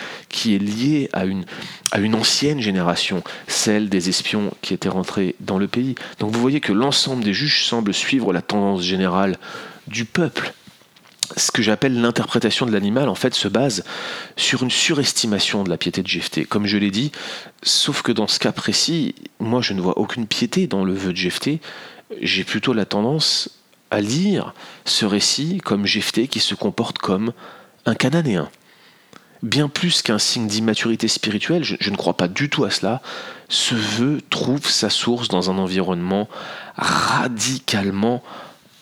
est 0.46 0.58
lié 0.58 1.10
à 1.12 1.26
une, 1.26 1.44
à 1.90 1.98
une 1.98 2.14
ancienne 2.14 2.60
génération, 2.60 3.22
celle 3.46 3.90
des 3.90 4.08
espions 4.08 4.50
qui 4.62 4.72
étaient 4.72 4.88
rentrés 4.88 5.36
dans 5.40 5.58
le 5.58 5.68
pays. 5.68 5.96
Donc 6.18 6.32
vous 6.32 6.40
voyez 6.40 6.60
que 6.60 6.72
l'ensemble 6.72 7.22
des 7.22 7.34
juges 7.34 7.66
semble 7.66 7.92
suivre 7.92 8.32
la 8.32 8.40
tendance 8.40 8.82
générale 8.82 9.36
du 9.86 10.06
peuple. 10.06 10.54
Ce 11.36 11.52
que 11.52 11.60
j'appelle 11.60 12.00
l'interprétation 12.00 12.64
de 12.64 12.72
l'animal, 12.72 13.10
en 13.10 13.14
fait, 13.14 13.34
se 13.34 13.46
base 13.46 13.84
sur 14.36 14.62
une 14.62 14.70
surestimation 14.70 15.62
de 15.62 15.68
la 15.68 15.76
piété 15.76 16.02
de 16.02 16.08
Jephthé. 16.08 16.46
Comme 16.46 16.64
je 16.64 16.78
l'ai 16.78 16.90
dit, 16.90 17.12
sauf 17.62 18.00
que 18.00 18.12
dans 18.12 18.26
ce 18.26 18.38
cas 18.38 18.52
précis, 18.52 19.14
moi 19.40 19.60
je 19.60 19.74
ne 19.74 19.82
vois 19.82 19.98
aucune 19.98 20.26
piété 20.26 20.66
dans 20.66 20.86
le 20.86 20.94
vœu 20.94 21.12
de 21.12 21.18
Jephthé. 21.18 21.60
J'ai 22.22 22.44
plutôt 22.44 22.72
la 22.72 22.86
tendance 22.86 23.59
à 23.90 24.00
lire 24.00 24.54
ce 24.84 25.04
récit 25.04 25.58
comme 25.58 25.86
Jephthé 25.86 26.28
qui 26.28 26.40
se 26.40 26.54
comporte 26.54 26.98
comme 26.98 27.32
un 27.86 27.94
Cananéen. 27.94 28.48
Bien 29.42 29.68
plus 29.68 30.02
qu'un 30.02 30.18
signe 30.18 30.46
d'immaturité 30.46 31.08
spirituelle, 31.08 31.64
je, 31.64 31.76
je, 31.80 31.90
ne 31.90 31.96
crois 31.96 32.16
pas 32.16 32.28
du 32.28 32.50
tout 32.50 32.64
à 32.64 32.70
cela, 32.70 33.00
ce 33.48 33.74
vœu 33.74 34.20
trouve 34.28 34.66
sa 34.66 34.90
source 34.90 35.28
dans 35.28 35.50
un 35.50 35.56
environnement 35.56 36.28
radicalement 36.76 38.22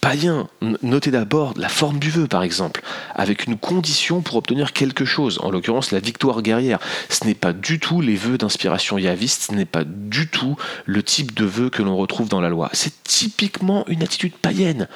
païen. 0.01 0.49
Notez 0.83 1.11
d'abord 1.11 1.55
la 1.57 1.69
forme 1.69 1.99
du 1.99 2.11
vœu, 2.11 2.27
par 2.27 2.43
exemple, 2.43 2.83
avec 3.15 3.47
une 3.47 3.57
condition 3.57 4.21
pour 4.21 4.37
obtenir 4.37 4.73
quelque 4.73 5.05
chose, 5.05 5.39
en 5.43 5.51
l'occurrence 5.51 5.91
la 5.91 6.01
victoire 6.01 6.43
guerrière. 6.43 6.79
Ce 7.09 7.25
n'est 7.25 7.35
pas 7.35 7.53
du 7.53 7.79
tout 7.79 8.01
les 8.01 8.17
vœux 8.17 8.39
d'inspiration 8.39 8.99
yaviste, 8.99 9.51
ce 9.51 9.53
n'est 9.53 9.65
pas 9.65 9.85
du 9.85 10.29
tout 10.29 10.57
le 10.87 11.03
type 11.03 11.35
de 11.35 11.45
vœu 11.45 11.71
que 11.71 11.83
l'on 11.83 11.97
retrouve 11.97 12.29
dans 12.29 12.41
la 12.41 12.49
loi. 12.49 12.71
C'est 12.73 13.03
typiquement 13.05 13.85
une 13.89 14.03
attitude 14.03 14.35
païenne. 14.35 14.89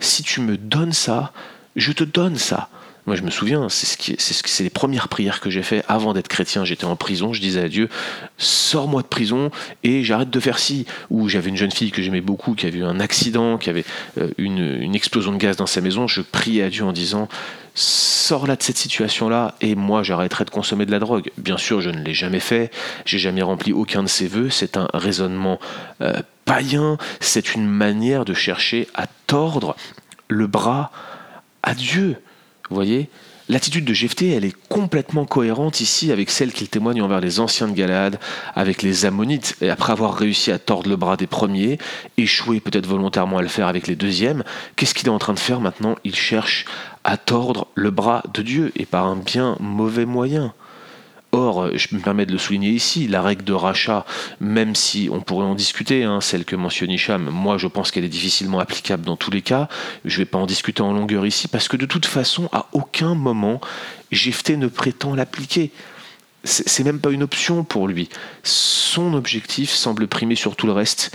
Si 0.00 0.22
tu 0.22 0.40
me 0.40 0.56
donnes 0.56 0.92
ça, 0.92 1.32
je 1.74 1.92
te 1.92 2.04
donne 2.04 2.36
ça. 2.36 2.68
Moi, 3.06 3.14
je 3.16 3.22
me 3.22 3.30
souviens, 3.30 3.68
c'est 3.68 3.86
ce 3.86 4.32
ce 4.46 4.62
les 4.62 4.70
premières 4.70 5.08
prières 5.08 5.40
que 5.40 5.50
j'ai 5.50 5.62
fait 5.62 5.84
avant 5.86 6.12
d'être 6.12 6.28
chrétien. 6.28 6.64
J'étais 6.64 6.84
en 6.84 6.96
prison, 6.96 7.32
je 7.32 7.40
disais 7.40 7.60
à 7.60 7.68
Dieu, 7.68 7.88
sors-moi 8.36 9.02
de 9.02 9.06
prison 9.06 9.50
et 9.84 10.02
j'arrête 10.02 10.30
de 10.30 10.40
faire 10.40 10.58
ci. 10.58 10.86
Ou 11.10 11.28
j'avais 11.28 11.50
une 11.50 11.56
jeune 11.56 11.70
fille 11.70 11.92
que 11.92 12.02
j'aimais 12.02 12.20
beaucoup, 12.20 12.54
qui 12.54 12.66
avait 12.66 12.78
eu 12.78 12.84
un 12.84 12.98
accident, 12.98 13.58
qui 13.58 13.70
avait 13.70 13.84
euh, 14.18 14.30
une, 14.38 14.58
une 14.58 14.94
explosion 14.94 15.32
de 15.32 15.38
gaz 15.38 15.56
dans 15.56 15.66
sa 15.66 15.80
maison. 15.80 16.06
Je 16.06 16.20
priais 16.20 16.64
à 16.64 16.70
Dieu 16.70 16.84
en 16.84 16.92
disant, 16.92 17.28
sors-la 17.76 18.56
de 18.56 18.62
cette 18.62 18.78
situation-là 18.78 19.54
et 19.60 19.74
moi 19.74 20.02
j'arrêterai 20.02 20.44
de 20.46 20.50
consommer 20.50 20.86
de 20.86 20.90
la 20.90 20.98
drogue. 20.98 21.30
Bien 21.36 21.58
sûr, 21.58 21.80
je 21.82 21.90
ne 21.90 22.02
l'ai 22.02 22.14
jamais 22.14 22.40
fait, 22.40 22.72
j'ai 23.04 23.18
jamais 23.18 23.42
rempli 23.42 23.72
aucun 23.72 24.02
de 24.02 24.08
ses 24.08 24.26
voeux, 24.26 24.50
c'est 24.50 24.78
un 24.78 24.88
raisonnement 24.94 25.60
euh, 26.00 26.22
païen, 26.46 26.96
c'est 27.20 27.54
une 27.54 27.66
manière 27.66 28.24
de 28.24 28.32
chercher 28.32 28.88
à 28.94 29.06
tordre 29.26 29.76
le 30.28 30.46
bras 30.46 30.90
à 31.62 31.74
Dieu. 31.74 32.16
Vous 32.68 32.74
voyez 32.74 33.08
L'attitude 33.48 33.84
de 33.84 33.94
Jephthé, 33.94 34.30
elle 34.30 34.44
est 34.44 34.56
complètement 34.68 35.24
cohérente 35.24 35.80
ici 35.80 36.10
avec 36.10 36.30
celle 36.30 36.52
qu'il 36.52 36.68
témoigne 36.68 37.00
envers 37.00 37.20
les 37.20 37.38
anciens 37.38 37.68
de 37.68 37.74
Galade, 37.74 38.18
avec 38.56 38.82
les 38.82 39.04
Ammonites, 39.06 39.56
et 39.60 39.70
après 39.70 39.92
avoir 39.92 40.16
réussi 40.16 40.50
à 40.50 40.58
tordre 40.58 40.90
le 40.90 40.96
bras 40.96 41.16
des 41.16 41.28
premiers, 41.28 41.78
échoué 42.16 42.58
peut-être 42.58 42.88
volontairement 42.88 43.38
à 43.38 43.42
le 43.42 43.48
faire 43.48 43.68
avec 43.68 43.86
les 43.86 43.94
deuxièmes, 43.94 44.42
qu'est-ce 44.74 44.94
qu'il 44.94 45.06
est 45.06 45.12
en 45.12 45.20
train 45.20 45.32
de 45.32 45.38
faire 45.38 45.60
maintenant? 45.60 45.94
Il 46.02 46.16
cherche 46.16 46.64
à 47.04 47.16
tordre 47.16 47.68
le 47.76 47.92
bras 47.92 48.24
de 48.34 48.42
Dieu, 48.42 48.72
et 48.74 48.84
par 48.84 49.06
un 49.06 49.14
bien 49.14 49.56
mauvais 49.60 50.06
moyen. 50.06 50.52
Or, 51.36 51.68
je 51.76 51.94
me 51.94 52.00
permets 52.00 52.24
de 52.24 52.32
le 52.32 52.38
souligner 52.38 52.70
ici, 52.70 53.08
la 53.08 53.20
règle 53.20 53.44
de 53.44 53.52
rachat, 53.52 54.06
même 54.40 54.74
si 54.74 55.10
on 55.12 55.20
pourrait 55.20 55.44
en 55.44 55.54
discuter, 55.54 56.02
hein, 56.02 56.22
celle 56.22 56.46
que 56.46 56.56
mentionne 56.56 56.90
Hicham, 56.90 57.28
moi 57.28 57.58
je 57.58 57.66
pense 57.66 57.90
qu'elle 57.90 58.04
est 58.04 58.08
difficilement 58.08 58.58
applicable 58.58 59.04
dans 59.04 59.16
tous 59.16 59.30
les 59.30 59.42
cas, 59.42 59.68
je 60.06 60.14
ne 60.14 60.18
vais 60.22 60.24
pas 60.24 60.38
en 60.38 60.46
discuter 60.46 60.80
en 60.80 60.94
longueur 60.94 61.26
ici, 61.26 61.46
parce 61.46 61.68
que 61.68 61.76
de 61.76 61.84
toute 61.84 62.06
façon, 62.06 62.48
à 62.52 62.68
aucun 62.72 63.14
moment, 63.14 63.60
Jephthé 64.10 64.56
ne 64.56 64.66
prétend 64.66 65.14
l'appliquer. 65.14 65.72
C'est 66.42 66.84
même 66.84 67.00
pas 67.00 67.10
une 67.10 67.22
option 67.22 67.64
pour 67.64 67.86
lui. 67.86 68.08
Son 68.42 69.12
objectif 69.12 69.70
semble 69.70 70.08
primer 70.08 70.36
sur 70.36 70.56
tout 70.56 70.66
le 70.66 70.72
reste, 70.72 71.14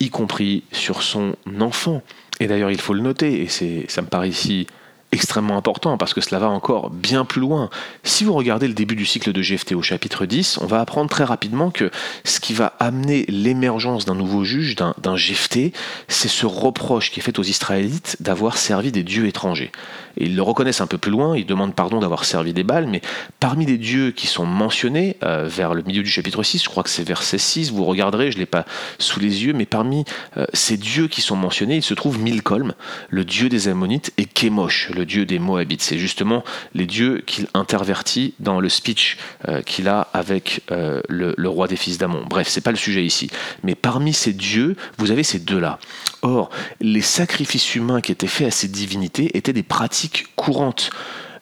y 0.00 0.10
compris 0.10 0.64
sur 0.72 1.02
son 1.02 1.34
enfant. 1.60 2.02
Et 2.40 2.46
d'ailleurs, 2.46 2.70
il 2.70 2.80
faut 2.80 2.92
le 2.92 3.00
noter, 3.00 3.40
et 3.40 3.48
ça 3.88 4.02
me 4.02 4.08
paraît 4.08 4.28
ici 4.28 4.66
extrêmement 5.12 5.56
important 5.56 5.98
parce 5.98 6.14
que 6.14 6.20
cela 6.20 6.40
va 6.40 6.48
encore 6.48 6.90
bien 6.90 7.24
plus 7.24 7.40
loin. 7.40 7.70
Si 8.02 8.24
vous 8.24 8.32
regardez 8.32 8.66
le 8.66 8.74
début 8.74 8.96
du 8.96 9.04
cycle 9.04 9.32
de 9.32 9.42
GFT 9.42 9.72
au 9.72 9.82
chapitre 9.82 10.26
10, 10.26 10.58
on 10.62 10.66
va 10.66 10.80
apprendre 10.80 11.10
très 11.10 11.24
rapidement 11.24 11.70
que 11.70 11.90
ce 12.24 12.40
qui 12.40 12.54
va 12.54 12.74
amener 12.80 13.24
l'émergence 13.28 14.06
d'un 14.06 14.14
nouveau 14.14 14.44
juge, 14.44 14.74
d'un 14.74 15.16
GFT, 15.16 15.72
c'est 16.08 16.28
ce 16.28 16.46
reproche 16.46 17.10
qui 17.10 17.20
est 17.20 17.22
fait 17.22 17.38
aux 17.38 17.44
Israélites 17.44 18.16
d'avoir 18.20 18.56
servi 18.56 18.90
des 18.90 19.02
dieux 19.02 19.26
étrangers. 19.26 19.70
Et 20.16 20.24
ils 20.24 20.36
le 20.36 20.42
reconnaissent 20.42 20.80
un 20.80 20.86
peu 20.86 20.98
plus 20.98 21.10
loin, 21.10 21.36
ils 21.36 21.46
demandent 21.46 21.74
pardon 21.74 22.00
d'avoir 22.00 22.24
servi 22.24 22.52
des 22.52 22.64
balles, 22.64 22.86
mais 22.86 23.00
parmi 23.40 23.66
les 23.66 23.78
dieux 23.78 24.10
qui 24.10 24.26
sont 24.26 24.46
mentionnés 24.46 25.16
euh, 25.22 25.46
vers 25.48 25.74
le 25.74 25.82
milieu 25.82 26.02
du 26.02 26.10
chapitre 26.10 26.42
6, 26.42 26.64
je 26.64 26.68
crois 26.68 26.82
que 26.82 26.90
c'est 26.90 27.06
verset 27.06 27.38
6, 27.38 27.70
vous 27.72 27.84
regarderez, 27.84 28.30
je 28.30 28.36
ne 28.36 28.40
l'ai 28.40 28.46
pas 28.46 28.64
sous 28.98 29.20
les 29.20 29.44
yeux, 29.44 29.52
mais 29.52 29.66
parmi 29.66 30.04
euh, 30.36 30.46
ces 30.52 30.76
dieux 30.76 31.08
qui 31.08 31.20
sont 31.20 31.36
mentionnés, 31.36 31.76
il 31.76 31.82
se 31.82 31.94
trouve 31.94 32.18
Milkolm, 32.18 32.74
le 33.08 33.24
dieu 33.24 33.48
des 33.48 33.68
Ammonites, 33.68 34.12
et 34.18 34.24
Kémosh, 34.24 34.90
le 34.90 35.01
dieu 35.04 35.26
des 35.26 35.38
Moabites. 35.38 35.82
C'est 35.82 35.98
justement 35.98 36.44
les 36.74 36.86
dieux 36.86 37.22
qu'il 37.26 37.46
intervertit 37.54 38.34
dans 38.40 38.60
le 38.60 38.68
speech 38.68 39.18
euh, 39.48 39.62
qu'il 39.62 39.88
a 39.88 40.08
avec 40.12 40.62
euh, 40.70 41.00
le, 41.08 41.48
roi 41.48 41.68
des 41.68 41.76
fils 41.76 41.98
d'Amon. 41.98 42.24
Bref, 42.28 42.48
c'est 42.48 42.60
pas 42.60 42.70
le 42.70 42.76
sujet 42.76 43.04
ici. 43.04 43.30
Mais 43.62 43.74
parmi 43.74 44.12
ces 44.12 44.32
dieux, 44.32 44.76
vous 44.98 45.10
avez 45.10 45.22
ces 45.22 45.38
deux-là. 45.38 45.78
Or, 46.22 46.50
les 46.80 47.00
sacrifices 47.00 47.74
humains 47.74 48.00
qui 48.00 48.12
étaient 48.12 48.26
faits 48.26 48.48
à 48.48 48.50
ces 48.50 48.68
divinités 48.68 49.36
étaient 49.36 49.52
des 49.52 49.62
pratiques 49.62 50.26
courantes, 50.36 50.90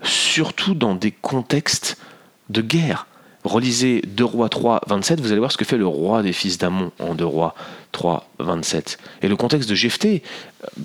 surtout 0.03 0.75
dans 0.75 0.95
des 0.95 1.11
contextes 1.11 1.99
de 2.49 2.63
guerre. 2.63 3.07
Relisez 3.45 4.03
2 4.07 4.25
rois 4.25 4.49
3, 4.49 4.83
27, 4.87 5.21
vous 5.21 5.33
allez 5.33 5.39
voir 5.39 5.53
ce 5.53 5.57
que 5.57 5.65
fait 5.65 5.79
le 5.79 5.87
roi 5.87 6.23
des 6.23 6.33
fils 6.33 6.59
d'Amon 6.59 6.93
en 6.99 7.15
2 7.15 7.25
rois 7.25 7.55
3, 7.93 8.29
27. 8.39 8.99
Et 9.23 9.29
le 9.29 9.37
contexte 9.37 9.69
de 9.69 9.75
Jephthé, 9.75 10.23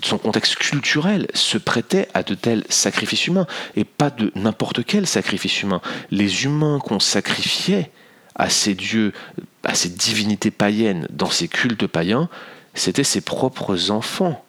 son 0.02 0.18
contexte 0.18 0.56
culturel, 0.56 1.28
se 1.34 1.58
prêtait 1.58 2.08
à 2.14 2.22
de 2.22 2.34
tels 2.34 2.64
sacrifices 2.68 3.26
humains, 3.26 3.46
et 3.76 3.84
pas 3.84 4.10
de 4.10 4.32
n'importe 4.34 4.84
quel 4.84 5.06
sacrifice 5.06 5.62
humain. 5.62 5.80
Les 6.10 6.44
humains 6.44 6.78
qu'on 6.78 7.00
sacrifiait 7.00 7.90
à 8.34 8.50
ces 8.50 8.74
dieux, 8.74 9.12
à 9.64 9.74
ces 9.74 9.88
divinités 9.88 10.50
païennes, 10.50 11.06
dans 11.10 11.30
ces 11.30 11.48
cultes 11.48 11.86
païens, 11.86 12.28
c'était 12.74 13.04
ses 13.04 13.20
propres 13.20 13.90
enfants. 13.90 14.44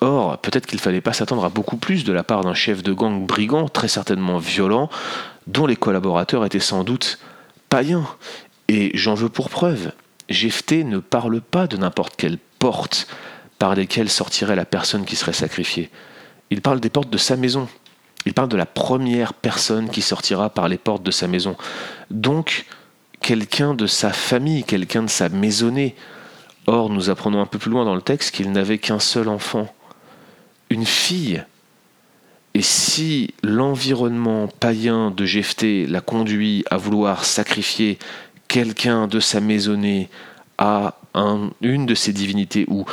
Or, 0.00 0.38
peut-être 0.38 0.66
qu'il 0.66 0.78
ne 0.78 0.82
fallait 0.82 1.00
pas 1.00 1.12
s'attendre 1.12 1.44
à 1.44 1.48
beaucoup 1.48 1.76
plus 1.76 2.04
de 2.04 2.12
la 2.12 2.24
part 2.24 2.42
d'un 2.42 2.54
chef 2.54 2.82
de 2.82 2.92
gang 2.92 3.24
brigand, 3.24 3.68
très 3.68 3.88
certainement 3.88 4.38
violent, 4.38 4.90
dont 5.46 5.66
les 5.66 5.76
collaborateurs 5.76 6.44
étaient 6.44 6.60
sans 6.60 6.84
doute 6.84 7.18
païens. 7.68 8.06
Et 8.68 8.90
j'en 8.94 9.14
veux 9.14 9.28
pour 9.28 9.48
preuve, 9.48 9.92
Jephthé 10.32 10.84
ne 10.84 10.98
parle 10.98 11.40
pas 11.40 11.66
de 11.66 11.76
n'importe 11.76 12.16
quelle 12.16 12.38
porte 12.58 13.06
par 13.58 13.74
lesquelles 13.74 14.10
sortirait 14.10 14.56
la 14.56 14.64
personne 14.64 15.04
qui 15.04 15.16
serait 15.16 15.32
sacrifiée. 15.32 15.90
Il 16.50 16.60
parle 16.60 16.80
des 16.80 16.90
portes 16.90 17.10
de 17.10 17.18
sa 17.18 17.36
maison. 17.36 17.68
Il 18.26 18.34
parle 18.34 18.48
de 18.48 18.56
la 18.56 18.66
première 18.66 19.34
personne 19.34 19.88
qui 19.88 20.02
sortira 20.02 20.50
par 20.50 20.68
les 20.68 20.78
portes 20.78 21.02
de 21.02 21.10
sa 21.10 21.26
maison. 21.26 21.56
Donc, 22.10 22.66
quelqu'un 23.20 23.74
de 23.74 23.86
sa 23.86 24.12
famille, 24.12 24.64
quelqu'un 24.64 25.04
de 25.04 25.10
sa 25.10 25.28
maisonnée. 25.28 25.94
Or, 26.66 26.90
nous 26.90 27.10
apprenons 27.10 27.40
un 27.40 27.46
peu 27.46 27.58
plus 27.58 27.70
loin 27.70 27.84
dans 27.84 27.94
le 27.94 28.02
texte 28.02 28.34
qu'il 28.34 28.52
n'avait 28.52 28.78
qu'un 28.78 28.98
seul 28.98 29.28
enfant, 29.28 29.72
une 30.70 30.86
fille. 30.86 31.44
Et 32.54 32.62
si 32.62 33.34
l'environnement 33.42 34.46
païen 34.46 35.10
de 35.10 35.24
Jephthé 35.24 35.86
l'a 35.86 36.00
conduit 36.00 36.64
à 36.70 36.76
vouloir 36.76 37.24
sacrifier 37.24 37.98
quelqu'un 38.52 39.06
de 39.06 39.18
sa 39.18 39.40
maisonnée 39.40 40.10
à 40.58 40.96
un, 41.14 41.52
une 41.62 41.86
de 41.86 41.94
ses 41.94 42.12
divinités 42.12 42.66
ou 42.68 42.84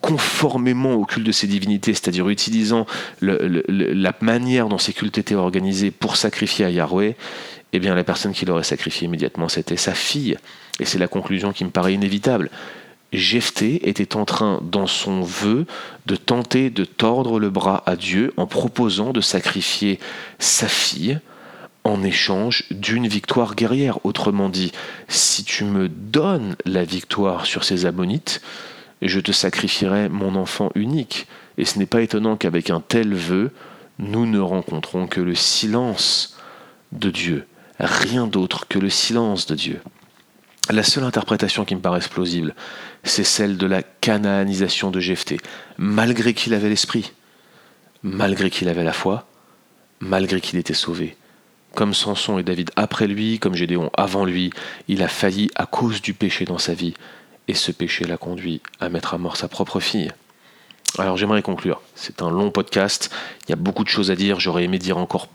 conformément 0.00 0.94
au 0.94 1.04
culte 1.04 1.26
de 1.26 1.32
ces 1.32 1.46
divinités, 1.46 1.92
c'est-à-dire 1.92 2.30
utilisant 2.30 2.86
la 3.20 4.14
manière 4.22 4.68
dont 4.68 4.78
ces 4.78 4.94
cultes 4.94 5.18
étaient 5.18 5.34
organisés 5.34 5.90
pour 5.90 6.16
sacrifier 6.16 6.64
à 6.64 6.70
Yahweh, 6.70 7.14
eh 7.74 7.78
bien 7.78 7.94
la 7.94 8.04
personne 8.04 8.32
qui 8.32 8.46
l'aurait 8.46 8.62
sacrifié 8.62 9.06
immédiatement, 9.06 9.50
c'était 9.50 9.76
sa 9.76 9.92
fille. 9.92 10.38
Et 10.80 10.86
c'est 10.86 10.98
la 10.98 11.08
conclusion 11.08 11.52
qui 11.52 11.66
me 11.66 11.70
paraît 11.70 11.92
inévitable. 11.92 12.50
Jephthé 13.12 13.86
était 13.90 14.16
en 14.16 14.24
train, 14.24 14.62
dans 14.62 14.86
son 14.86 15.20
vœu, 15.20 15.66
de 16.06 16.16
tenter 16.16 16.70
de 16.70 16.86
tordre 16.86 17.38
le 17.38 17.50
bras 17.50 17.82
à 17.84 17.96
Dieu 17.96 18.32
en 18.38 18.46
proposant 18.46 19.12
de 19.12 19.20
sacrifier 19.20 20.00
sa 20.38 20.68
fille 20.68 21.20
en 21.84 22.02
échange 22.02 22.64
d'une 22.70 23.08
victoire 23.08 23.54
guerrière. 23.54 24.04
Autrement 24.04 24.48
dit, 24.48 24.72
si 25.08 25.44
tu 25.44 25.64
me 25.64 25.88
donnes 25.88 26.56
la 26.64 26.84
victoire 26.84 27.46
sur 27.46 27.64
ces 27.64 27.86
ammonites, 27.86 28.40
je 29.00 29.20
te 29.20 29.32
sacrifierai 29.32 30.08
mon 30.08 30.36
enfant 30.36 30.70
unique. 30.74 31.26
Et 31.58 31.64
ce 31.64 31.78
n'est 31.78 31.86
pas 31.86 32.02
étonnant 32.02 32.36
qu'avec 32.36 32.70
un 32.70 32.80
tel 32.80 33.14
vœu, 33.14 33.50
nous 33.98 34.26
ne 34.26 34.38
rencontrons 34.38 35.06
que 35.06 35.20
le 35.20 35.34
silence 35.34 36.36
de 36.92 37.10
Dieu, 37.10 37.46
rien 37.78 38.26
d'autre 38.26 38.66
que 38.68 38.78
le 38.78 38.90
silence 38.90 39.46
de 39.46 39.54
Dieu. 39.54 39.80
La 40.70 40.82
seule 40.84 41.04
interprétation 41.04 41.64
qui 41.64 41.74
me 41.74 41.80
paraît 41.80 42.00
plausible, 42.00 42.54
c'est 43.02 43.24
celle 43.24 43.58
de 43.58 43.66
la 43.66 43.82
canaanisation 43.82 44.90
de 44.90 45.00
Jephthé, 45.00 45.38
malgré 45.76 46.34
qu'il 46.34 46.54
avait 46.54 46.68
l'esprit, 46.68 47.12
malgré 48.02 48.48
qu'il 48.48 48.68
avait 48.68 48.84
la 48.84 48.92
foi, 48.92 49.26
malgré 50.00 50.40
qu'il 50.40 50.58
était 50.58 50.74
sauvé. 50.74 51.16
Comme 51.74 51.94
Samson 51.94 52.38
et 52.38 52.42
David 52.42 52.70
après 52.76 53.06
lui, 53.06 53.38
comme 53.38 53.54
Gédéon 53.54 53.90
avant 53.94 54.24
lui, 54.24 54.50
il 54.88 55.02
a 55.02 55.08
failli 55.08 55.50
à 55.54 55.66
cause 55.66 56.02
du 56.02 56.12
péché 56.12 56.44
dans 56.44 56.58
sa 56.58 56.74
vie, 56.74 56.94
et 57.48 57.54
ce 57.54 57.72
péché 57.72 58.04
l'a 58.04 58.18
conduit 58.18 58.60
à 58.80 58.88
mettre 58.88 59.14
à 59.14 59.18
mort 59.18 59.36
sa 59.36 59.48
propre 59.48 59.80
fille. 59.80 60.12
Alors 60.98 61.16
j'aimerais 61.16 61.40
conclure. 61.40 61.80
C'est 61.94 62.20
un 62.20 62.30
long 62.30 62.50
podcast, 62.50 63.10
il 63.46 63.50
y 63.50 63.52
a 63.52 63.56
beaucoup 63.56 63.84
de 63.84 63.88
choses 63.88 64.10
à 64.10 64.16
dire, 64.16 64.38
j'aurais 64.38 64.64
aimé 64.64 64.78
dire 64.78 64.98
encore 64.98 65.28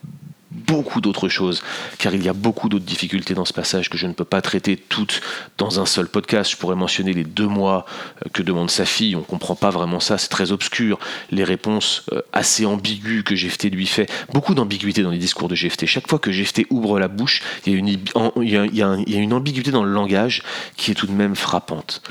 beaucoup 0.52 1.02
d'autres 1.02 1.30
choses, 1.30 1.62
car 1.98 2.14
il 2.14 2.24
y 2.24 2.30
a 2.30 2.34
beaucoup 2.34 2.70
d'autres 2.70 2.86
difficultés 2.86 3.34
dans 3.34 3.46
ce 3.46 3.54
passage 3.54 3.90
que 3.90 3.98
je 3.98 4.08
ne 4.08 4.14
peux 4.14 4.26
pas 4.26 4.42
traiter 4.42 4.78
toutes 4.78 5.22
dans 5.58 5.80
un 5.80 5.86
seul 5.86 6.08
podcast. 6.08 6.52
Je 6.52 6.58
pourrais 6.58 6.76
mentionner 6.76 7.14
les 7.14 7.24
deux 7.24 7.48
mois 7.48 7.86
euh, 8.26 8.30
que 8.32 8.44
demande 8.44 8.72
sa 8.72 8.86
fille, 8.86 9.16
on 9.16 9.20
ne 9.20 9.26
comprend 9.26 9.56
pas 9.56 9.70
vraiment 9.70 10.00
ça, 10.00 10.18
c'est 10.18 10.30
très 10.30 10.52
obscur. 10.52 11.00
Les 11.32 11.44
réponses 11.44 12.04
euh, 12.14 12.22
assez 12.32 12.66
ambiguës 12.66 13.24
que 13.24 13.36
Jephthé 13.36 13.70
lui 13.70 13.88
fait, 13.88 14.10
beaucoup 14.34 14.56
d'ambiguïté 14.56 15.04
dans 15.04 15.12
les 15.12 15.18
discours 15.18 15.48
de 15.48 15.56
Jephthé. 15.56 15.86
Chaque 15.88 16.08
fois 16.08 16.20
que 16.20 16.32
Jephthé 16.32 16.66
ouvre 16.70 17.00
la 17.00 17.08
bouche, 17.08 17.42
il 17.66 17.74
y, 17.74 17.76
a 17.76 17.80
une, 17.80 17.88
il 17.88 18.50
y 18.50 19.18
a 19.18 19.20
une 19.20 19.34
ambiguïté 19.34 19.72
dans 19.72 19.84
le 19.84 19.92
langage 19.92 20.44
qui 20.78 20.92
est 20.92 20.96
tout 20.96 21.08
de 21.08 21.12
même 21.12 21.36
frappante. 21.36 22.02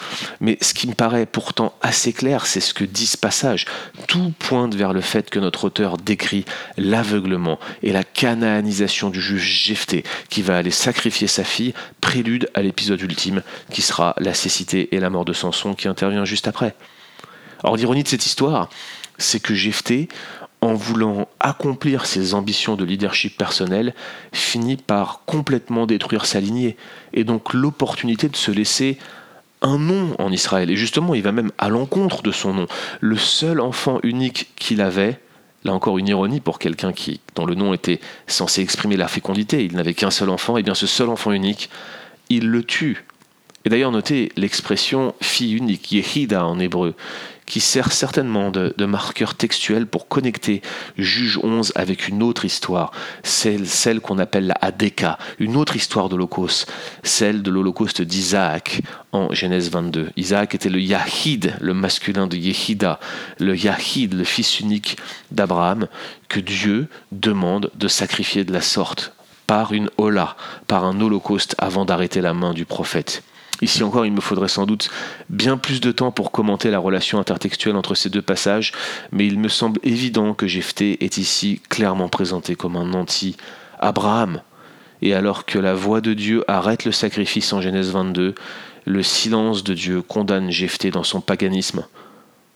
Mais 0.40 0.58
ce 0.60 0.74
qui 0.74 0.86
me 0.88 0.94
paraît 0.94 1.26
pourtant 1.26 1.74
assez 1.80 2.12
clair, 2.12 2.46
c'est 2.46 2.60
ce 2.60 2.74
que 2.74 2.84
dit 2.84 3.06
ce 3.06 3.16
passage. 3.16 3.66
Tout 4.08 4.32
pointe 4.38 4.74
vers 4.74 4.92
le 4.92 5.00
fait 5.00 5.30
que 5.30 5.38
notre 5.38 5.64
auteur 5.64 5.96
décrit 5.96 6.44
l'aveuglement 6.76 7.58
et 7.82 7.92
la 7.92 8.04
cananisation 8.26 9.08
du 9.08 9.20
juge 9.20 9.66
Jephthé 9.66 10.02
qui 10.28 10.42
va 10.42 10.56
aller 10.56 10.72
sacrifier 10.72 11.28
sa 11.28 11.44
fille, 11.44 11.74
prélude 12.00 12.50
à 12.54 12.62
l'épisode 12.62 13.00
ultime 13.00 13.42
qui 13.70 13.82
sera 13.82 14.16
la 14.18 14.34
cécité 14.34 14.96
et 14.96 14.98
la 14.98 15.10
mort 15.10 15.24
de 15.24 15.32
Samson 15.32 15.74
qui 15.74 15.86
intervient 15.86 16.24
juste 16.24 16.48
après. 16.48 16.74
Or 17.62 17.76
l'ironie 17.76 18.02
de 18.02 18.08
cette 18.08 18.26
histoire, 18.26 18.68
c'est 19.16 19.38
que 19.38 19.54
Jephthé, 19.54 20.08
en 20.60 20.74
voulant 20.74 21.28
accomplir 21.38 22.04
ses 22.04 22.34
ambitions 22.34 22.74
de 22.74 22.84
leadership 22.84 23.38
personnel, 23.38 23.94
finit 24.32 24.76
par 24.76 25.22
complètement 25.24 25.86
détruire 25.86 26.26
sa 26.26 26.40
lignée, 26.40 26.76
et 27.12 27.22
donc 27.22 27.54
l'opportunité 27.54 28.28
de 28.28 28.36
se 28.36 28.50
laisser 28.50 28.98
un 29.62 29.78
nom 29.78 30.16
en 30.18 30.32
Israël. 30.32 30.68
Et 30.68 30.76
justement, 30.76 31.14
il 31.14 31.22
va 31.22 31.30
même 31.30 31.52
à 31.58 31.68
l'encontre 31.68 32.22
de 32.22 32.32
son 32.32 32.54
nom. 32.54 32.66
Le 33.00 33.16
seul 33.16 33.60
enfant 33.60 34.00
unique 34.02 34.48
qu'il 34.56 34.80
avait, 34.80 35.20
Là 35.64 35.72
encore 35.72 35.98
une 35.98 36.08
ironie 36.08 36.40
pour 36.40 36.58
quelqu'un 36.58 36.92
dont 37.34 37.46
le 37.46 37.54
nom 37.54 37.74
était 37.74 38.00
censé 38.26 38.62
exprimer 38.62 38.96
la 38.96 39.08
fécondité, 39.08 39.64
il 39.64 39.74
n'avait 39.74 39.94
qu'un 39.94 40.10
seul 40.10 40.30
enfant, 40.30 40.56
et 40.56 40.62
bien 40.62 40.74
ce 40.74 40.86
seul 40.86 41.08
enfant 41.08 41.32
unique, 41.32 41.70
il 42.28 42.48
le 42.48 42.62
tue. 42.62 43.04
Et 43.64 43.68
d'ailleurs 43.68 43.90
notez 43.90 44.30
l'expression 44.36 45.14
fille 45.20 45.54
unique, 45.54 45.90
Yehida 45.90 46.46
en 46.46 46.60
hébreu, 46.60 46.94
qui 47.46 47.60
sert 47.60 47.92
certainement 47.92 48.50
de, 48.50 48.86
marqueur 48.86 49.34
textuel 49.34 49.86
pour 49.86 50.08
connecter 50.08 50.62
Juge 50.98 51.38
11 51.42 51.72
avec 51.74 52.08
une 52.08 52.22
autre 52.22 52.44
histoire, 52.44 52.92
celle, 53.22 54.00
qu'on 54.00 54.18
appelle 54.18 54.48
la 54.48 54.56
Hadeka, 54.60 55.18
une 55.38 55.56
autre 55.56 55.76
histoire 55.76 56.08
d'Holocauste, 56.08 56.70
celle 57.02 57.42
de 57.42 57.50
l'Holocauste 57.50 58.02
d'Isaac 58.02 58.82
en 59.12 59.32
Genèse 59.32 59.70
22. 59.70 60.10
Isaac 60.16 60.54
était 60.54 60.68
le 60.68 60.80
Yahid, 60.80 61.54
le 61.60 61.74
masculin 61.74 62.26
de 62.26 62.36
Yehida, 62.36 63.00
le 63.38 63.56
Yahid, 63.56 64.14
le 64.14 64.24
fils 64.24 64.60
unique 64.60 64.96
d'Abraham, 65.30 65.86
que 66.28 66.40
Dieu 66.40 66.88
demande 67.12 67.70
de 67.74 67.88
sacrifier 67.88 68.44
de 68.44 68.52
la 68.52 68.60
sorte 68.60 69.12
par 69.46 69.72
une 69.72 69.90
hola, 69.96 70.36
par 70.66 70.84
un 70.84 71.00
holocauste 71.00 71.54
avant 71.58 71.84
d'arrêter 71.84 72.20
la 72.20 72.34
main 72.34 72.52
du 72.52 72.64
prophète. 72.64 73.22
Ici 73.62 73.82
encore, 73.82 74.04
il 74.04 74.12
me 74.12 74.20
faudrait 74.20 74.48
sans 74.48 74.66
doute 74.66 74.90
bien 75.30 75.56
plus 75.56 75.80
de 75.80 75.90
temps 75.90 76.12
pour 76.12 76.30
commenter 76.30 76.70
la 76.70 76.78
relation 76.78 77.18
intertextuelle 77.18 77.76
entre 77.76 77.94
ces 77.94 78.10
deux 78.10 78.22
passages, 78.22 78.72
mais 79.12 79.26
il 79.26 79.38
me 79.38 79.48
semble 79.48 79.80
évident 79.82 80.34
que 80.34 80.46
Jephthé 80.46 81.02
est 81.04 81.16
ici 81.16 81.60
clairement 81.68 82.08
présenté 82.08 82.54
comme 82.54 82.76
un 82.76 82.92
anti-Abraham. 82.92 84.42
Et 85.02 85.14
alors 85.14 85.46
que 85.46 85.58
la 85.58 85.74
voix 85.74 86.00
de 86.00 86.12
Dieu 86.12 86.44
arrête 86.48 86.84
le 86.84 86.92
sacrifice 86.92 87.52
en 87.52 87.60
Genèse 87.60 87.90
22, 87.90 88.34
le 88.84 89.02
silence 89.02 89.64
de 89.64 89.74
Dieu 89.74 90.02
condamne 90.02 90.50
Jephthé 90.50 90.90
dans 90.90 91.04
son 91.04 91.20
paganisme. 91.20 91.86